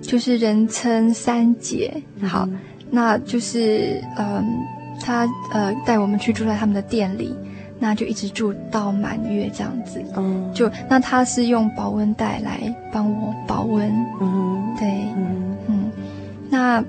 [0.00, 2.48] 就是人称三姐，好，
[2.90, 4.44] 那就是嗯。
[5.04, 7.34] 她呃带我们去住在他们的店里，
[7.80, 10.00] 那就一直住到满月这样子。
[10.16, 13.90] 嗯，就那他是用保温袋来帮我保温。
[14.20, 14.88] 嗯，对。
[16.64, 16.82] 那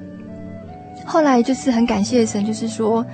[1.06, 3.06] 后来就是很感谢神，就是说，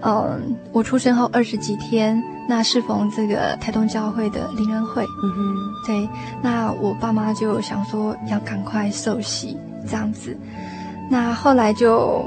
[0.00, 0.40] 嗯、呃，
[0.72, 5.04] 我出生后二十几天，那适逢这个台东教会的灵恩会。
[5.22, 5.54] 嗯哼，
[5.86, 6.08] 对，
[6.42, 9.56] 那我爸妈就想说要赶快受洗
[9.88, 10.36] 这样子。
[11.08, 12.24] 那后来就。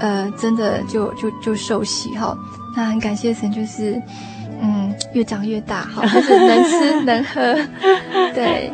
[0.00, 2.36] 呃，真的就就就受洗哈，
[2.76, 4.02] 那很感谢神，就是，
[4.60, 7.40] 嗯，越长越大哈，就是能吃 能喝，
[8.34, 8.72] 对，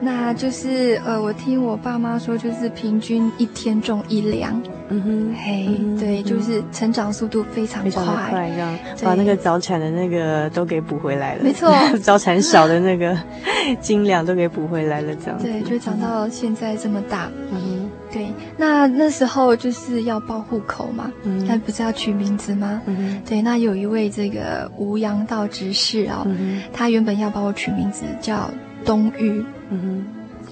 [0.00, 4.60] 那就是呃，我听我爸妈说，就是平均一天种一两。
[4.92, 11.44] 嗯哼，嘿，嗯、对，就是成长速度非常快，非常快，这样把那个早产的那个都给补回来了。
[11.44, 11.72] 没错，
[12.02, 13.16] 早产少的那个
[13.80, 15.38] 斤两都给补回来了，这样。
[15.40, 17.30] 对，就长到现在这么大。
[17.52, 22.82] 嗯哼，对，那那时候就是要报户口嘛，嗯，那不是要取名字吗？
[22.86, 28.50] 嗯哼，对，那有一位这个吴阳道执事啊，嗯，他原本要帮我取名字叫
[28.84, 30.04] 东玉，嗯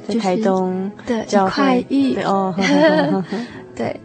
[0.06, 2.54] 哼，在台东的一块玉，对哦，
[3.74, 4.00] 对。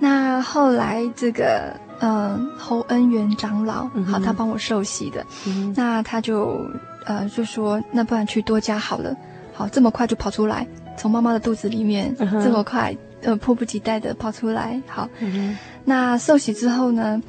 [0.00, 6.64] 那后来这个嗯侯恩元长老，嗯、好，他帮我受洗的，嗯、那他就
[7.04, 9.16] 呃就说，那不然去多加好了，
[9.52, 10.64] 好，这么快就跑出来，
[10.96, 17.20] 从妈妈的肚子里面、这么快，呃迫不及待的跑出来，好，嗯、那受洗之后呢，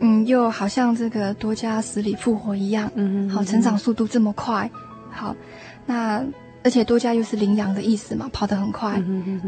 [0.00, 4.68] 嗯又好像这个多加死里复活一样，嗯哼好，成长速度这么快，
[5.12, 5.32] 好，
[5.86, 6.22] 那。
[6.64, 9.00] 而且多加又是羚羊的意思嘛，跑得很快，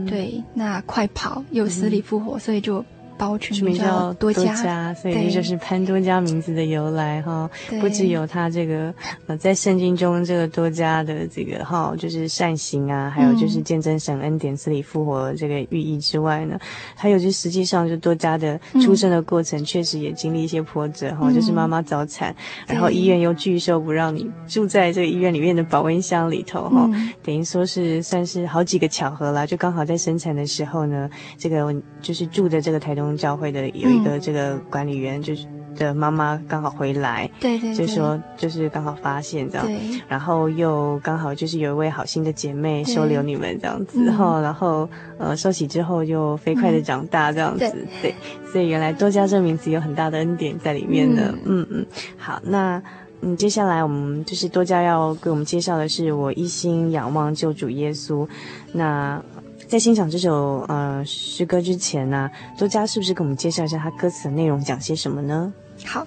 [0.06, 2.84] 对，那快跑又死里复活，嗯、所以就。
[3.18, 7.50] 把我取名叫多加，所以这就是潘多加名字的由来哈。
[7.80, 8.94] 不只有他这个
[9.26, 16.56] 呃，在圣经中这个多加的这个哈，就是善行啊，还有就是见证神恩典、死里复活这个寓意之外呢，
[16.94, 21.28] 还有就实际上就多加的出生的过程，确实也经历一些波折哈。
[21.30, 22.32] 嗯、就是妈妈早产，
[22.68, 33.07] 然后医院又拒收不让你住在这个医院里面的保温箱里头哈，嗯、等于说是算是好几个巧合啦，就刚好在生产的时候呢，这个就是住的这个台东。
[33.16, 35.46] 教会的有一个这个管理员，就是
[35.76, 39.66] 的妈妈刚好回来，对对，就说就是刚好发现这样，
[40.08, 44.88] 然后又刚好就是有一位好心的姐妹收留你们这样子，然后然后
[45.18, 48.12] 呃收起之后又飞快的长大这样子， 对，
[48.50, 51.86] 所以原来多加这名字有很大的恩典在里面的，嗯嗯，
[52.16, 52.82] 好，那
[53.20, 58.26] 嗯接下来我们就是多加要给我们介绍的是我一心仰望救主耶稣，
[58.72, 59.22] 那。
[59.68, 65.52] 在欣赏这首呃诗歌之前呢、啊，多加是不是给我们介绍一下他歌词的内容，讲些什么呢？
[65.84, 66.06] 好，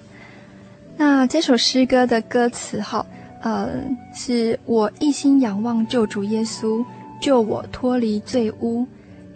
[0.96, 3.06] 那这首诗歌的歌词哈，
[3.40, 3.68] 呃，
[4.12, 6.84] 是我一心仰望救主耶稣，
[7.20, 8.84] 救我脱离罪污，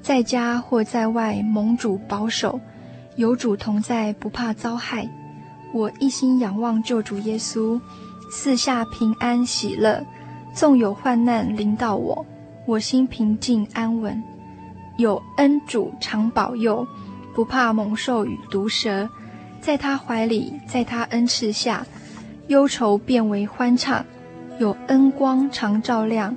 [0.02, 2.58] 在家或在外蒙主保守，
[3.14, 5.08] 有主同在，不怕遭害。
[5.72, 7.80] 我一心仰望救主耶稣，
[8.32, 10.04] 四下平安喜乐，
[10.52, 12.26] 纵有患难临到我。
[12.66, 14.20] 我心平静安稳，
[14.98, 16.84] 有恩主常保佑，
[17.32, 19.08] 不怕猛兽与毒蛇，
[19.60, 21.86] 在他怀里，在他恩赐下，
[22.48, 24.04] 忧愁变为欢畅，
[24.58, 26.34] 有恩光常照亮，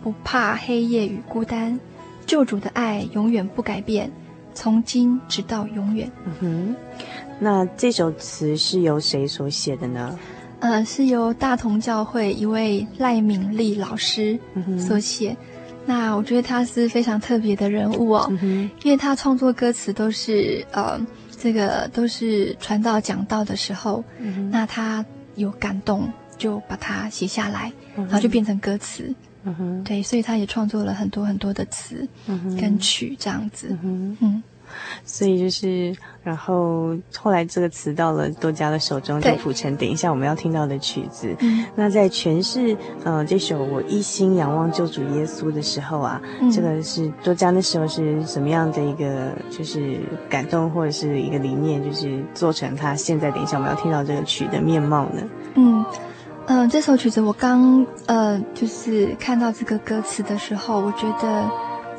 [0.00, 1.78] 不怕黑夜与孤单，
[2.24, 4.08] 救主的爱永远不改变，
[4.54, 6.08] 从今直到永远。
[6.24, 6.76] 嗯哼，
[7.40, 10.16] 那这首词是由谁所写的呢？
[10.60, 14.38] 呃，是由大同教会一位赖敏丽老师
[14.78, 15.30] 所写。
[15.30, 15.36] 嗯、
[15.86, 20.98] 那我觉得他是非常特别的人物哦，嗯、因为他创作歌词都是呃，
[21.30, 25.04] 这个都是传道讲道的时候，嗯、那他
[25.36, 29.14] 有感动，就把它写下来，嗯、然后就变成歌词。
[29.46, 32.08] 嗯，对，所以他也创作了很多很多的词
[32.58, 33.76] 跟曲这样子。
[33.82, 34.42] 嗯，嗯，
[35.04, 41.34] 所以就是，然后后来这个词到了多加的手中就谱成，等一下我们要听到的曲子。
[41.40, 55.22] 嗯，那在诠释呃这首《我一心仰望救主耶稣》的时候啊，嗯、这个是多加那时候是什么样的一个就是感动或者是一个理念，就是做成他现在等一下我们要听到这个曲的面貌呢？
[55.54, 55.84] 嗯。
[56.46, 61.50] 嗯、呃，这首曲子我刚呃，就是看到这个歌词的时候，我觉得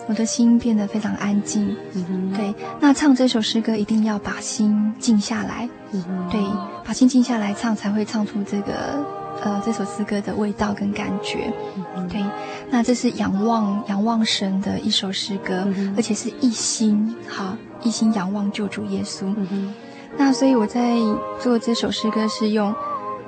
[0.07, 1.75] 我的心变得非常安静。
[1.93, 5.67] 嗯哼，对，那唱这首诗歌一定要把心静下来。
[5.91, 6.41] 嗯哼，对，
[6.85, 9.03] 把心静下来唱，才会唱出这个
[9.41, 11.51] 呃这首诗歌的味道跟感觉。
[11.75, 12.23] 嗯哼，对，
[12.69, 19.25] 那这是仰望仰望神的一首诗歌，嗯、而且是一心好一心仰望救主耶稣。
[19.37, 19.73] 嗯哼，
[20.17, 20.97] 那所以我在
[21.39, 22.73] 做这首诗歌是用。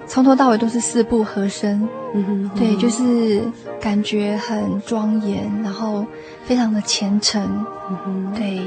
[0.08, 3.42] 从头到尾都是四部和声，嗯哼，对，就是
[3.80, 6.06] 感觉很庄严，然后
[6.46, 7.44] 非常的虔诚，
[7.90, 8.60] 嗯哼，对。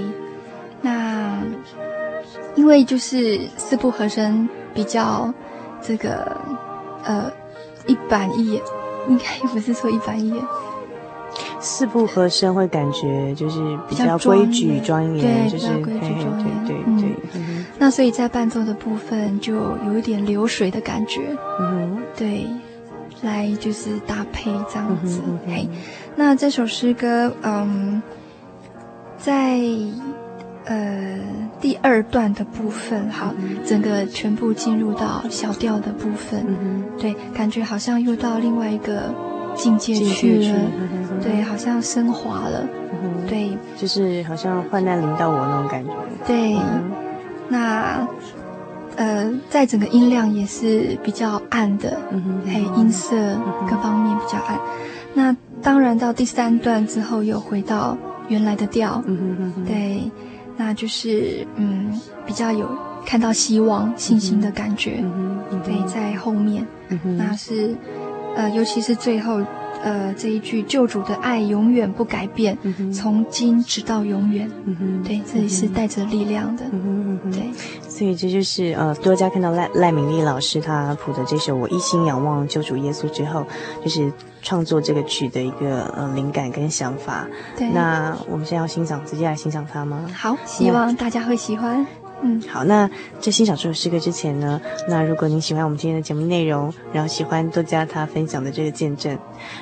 [0.83, 1.39] 那
[2.55, 5.33] 因为就是四部和声比较
[5.83, 6.37] 这个
[7.05, 7.31] 呃
[7.87, 8.63] 一板一眼，
[9.09, 10.43] 应该也不是说一板一眼。
[11.59, 17.17] 四部和声会感觉就是比较规矩庄严，对，就是规矩对对对。
[17.35, 17.50] 嗯，
[17.81, 19.55] 那所以在伴奏的部分就
[19.87, 21.23] 有一点流水的感觉，
[21.59, 22.47] 嗯，对，
[23.23, 25.23] 来就是搭配这样子。
[25.47, 25.67] 嘿，
[26.15, 28.03] 那这首诗歌，嗯，
[29.17, 29.59] 在
[30.67, 31.19] 呃
[31.59, 39.13] 第二段的部分，好，整个全部进入到小调的部分，嗯，对，感觉好像又到另外一个。
[39.57, 40.61] 境界去了，
[41.21, 42.65] 对，好像升华了，
[43.29, 45.91] 对，就是好像患难临到我那种感觉。
[46.25, 46.57] 对，
[47.51, 48.07] 那
[48.97, 53.17] 呃，在整个音量也是比较暗的，嗯还有音色
[53.69, 54.59] 各方面比较暗。
[55.13, 57.99] 那当然到第三段之后又回到
[58.29, 59.03] 原来的调，
[59.67, 60.11] 对，
[60.57, 61.93] 那就是嗯，
[62.25, 62.67] 比较有
[63.05, 65.03] 看到希望、信心的感觉。
[65.65, 66.67] 对，在后面，
[67.19, 67.77] 那是。
[68.37, 69.41] 呃，尤其是最后，
[69.83, 77.43] 呃，这一句“救主的爱永远不改变，嗯、哼从今直到永远”，嗯、哼对，这里是带着力量的，嗯、哼对。
[77.89, 83.45] 所以这就是呃，多加看到赖赖敏丽老师他谱的这首《我一心仰望救主耶稣》之后，
[83.83, 84.11] 就是
[84.43, 87.27] 创作这个曲的一个呃灵感跟想法。
[87.57, 87.69] 对。
[87.71, 90.07] 那我们现在要欣赏，直接来欣赏它吗？
[90.15, 91.87] 好，希望大家会喜欢。
[92.23, 92.87] 嗯，好，那
[93.19, 99.19] 在欣赏这首诗歌之前呢，那如果您喜欢我们今天的节目内容，然后喜欢多加他分享的这个见证，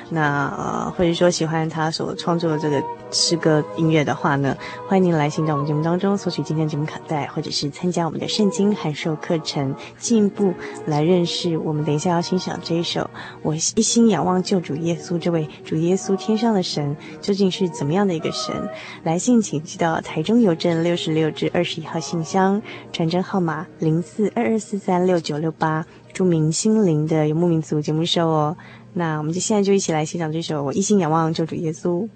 [0.09, 4.55] 那呃，或者说喜欢他所创作的这个诗歌音乐的话呢，
[4.87, 10.53] 欢迎您来信到我们节目当中索取今天节目卡带，或者是参加我们的圣经函授课程，进一步
[10.85, 13.01] 来认识我们等一下要欣赏这一首
[13.41, 18.55] 《我一心仰望救主耶稣》这位主耶稣天上的神究竟是怎么样的一个神？
[19.03, 22.61] 来信请寄到台中邮政六十六至二十一号信箱。
[22.91, 28.57] 传真号码零四二二四三六九六八，著名心灵的游牧民族节目收哦。
[28.93, 32.07] 那我们就现在就一起来欣赏这首《我一心仰望救主耶稣》。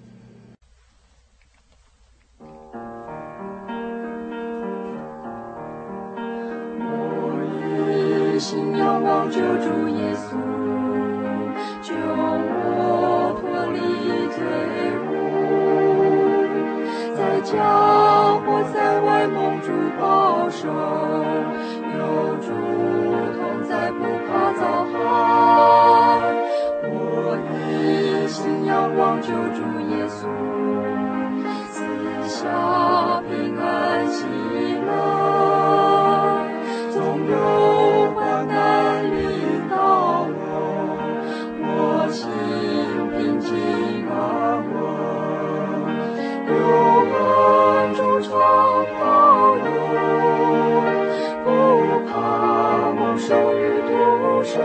[6.80, 7.40] 我
[8.34, 10.36] 一心仰望救主耶稣，
[11.80, 13.78] 救我脱离
[14.34, 14.38] 罪
[15.06, 15.14] 恶，
[17.16, 17.54] 在家
[18.40, 20.68] 或在外蒙主保守，
[21.96, 22.50] 有主
[28.96, 30.26] 望救主耶稣，
[31.70, 31.82] 赐
[32.28, 32.46] 下
[33.28, 34.24] 平安喜
[34.86, 34.88] 乐，
[36.92, 37.34] 总有
[38.14, 39.74] 患难临到
[40.28, 40.38] 我，
[41.60, 42.22] 我心
[43.10, 43.48] 平静
[44.08, 44.14] 安
[44.70, 44.74] 稳，
[46.48, 46.52] 有
[47.14, 47.14] 恩
[47.94, 48.30] 主常
[49.00, 49.02] 保
[49.56, 49.64] 佑。
[53.16, 53.90] 受于独
[54.42, 54.60] 生，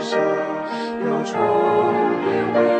[0.00, 0.16] 之下，
[1.04, 1.34] 有充
[2.24, 2.79] 电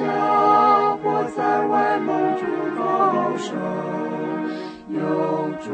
[0.00, 2.42] 家，或在外蒙主
[2.78, 3.54] 保守，
[4.88, 4.98] 有
[5.60, 5.68] 主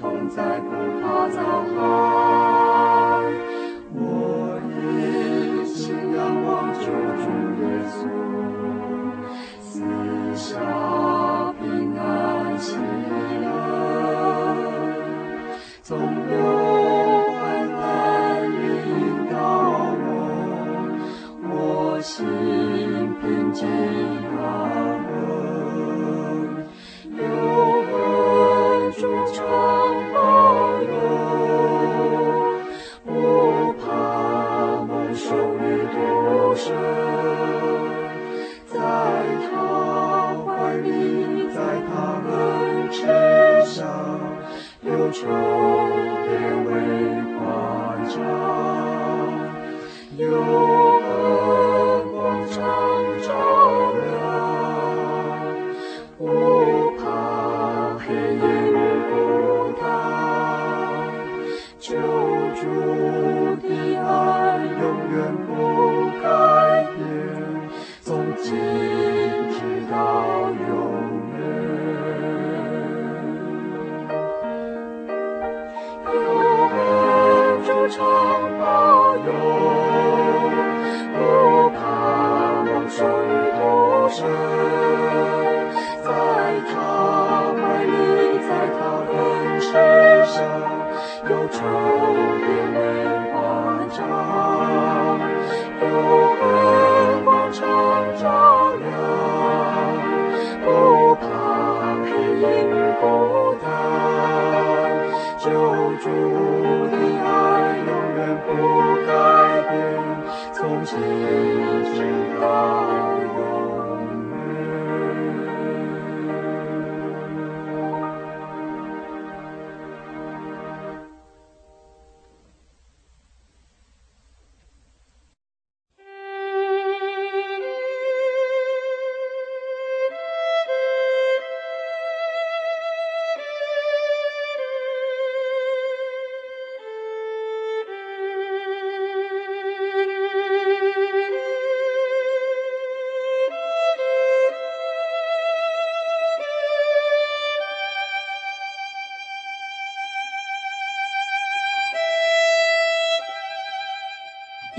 [0.00, 0.70] 同在，不
[1.02, 1.42] 怕遭
[1.74, 2.55] 寒。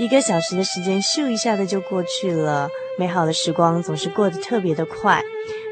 [0.08, 5.22] 一个小时的时间咻一下子就过去了，美好的时光总是过得特别的快。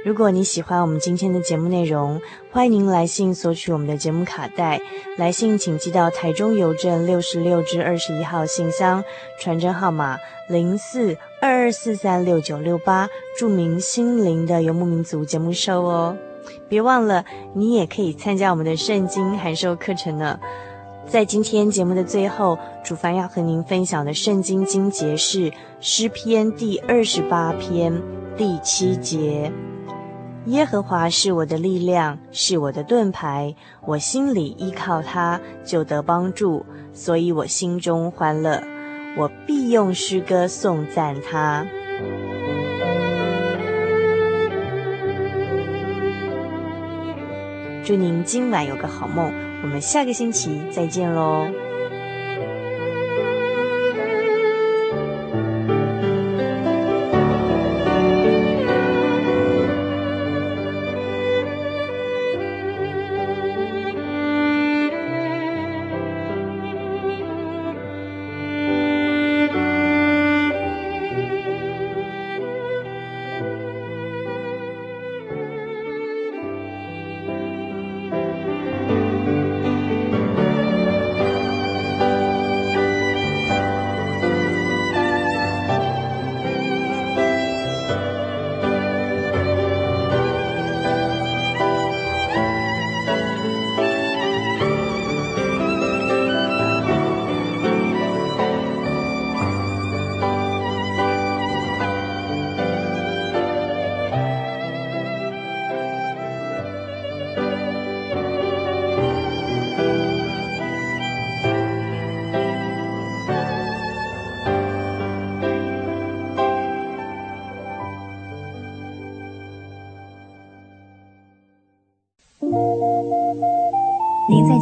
[0.05, 2.21] 如果你喜欢我们今天的节目内容，
[2.53, 4.79] 欢迎您来信索取我们的节目卡带。
[5.17, 9.03] 来信请寄到台中邮政六十六至二十一号信箱，
[9.41, 10.19] 传真号码
[10.51, 13.09] 零四二二四三六九六八，
[13.39, 16.15] 注明“心灵的游牧民族”节目收哦。
[16.69, 17.25] 别忘了，
[17.55, 20.39] 你也可以参加我们的圣经函授课程呢。
[21.09, 28.03] 在今天节目的最后，主凡要和您分享的圣经经节是诗篇第二十八篇
[28.37, 29.53] 第七节
[30.47, 33.55] ：“耶和华是我的力量，是我的盾牌，
[33.85, 38.61] 我心里依靠他，就得帮助，所以我心中欢乐，
[39.17, 41.65] 我必用诗歌颂赞他。”
[47.85, 49.33] 祝您今晚有个好梦。
[49.67, 51.66] 我们下个星期再见喽。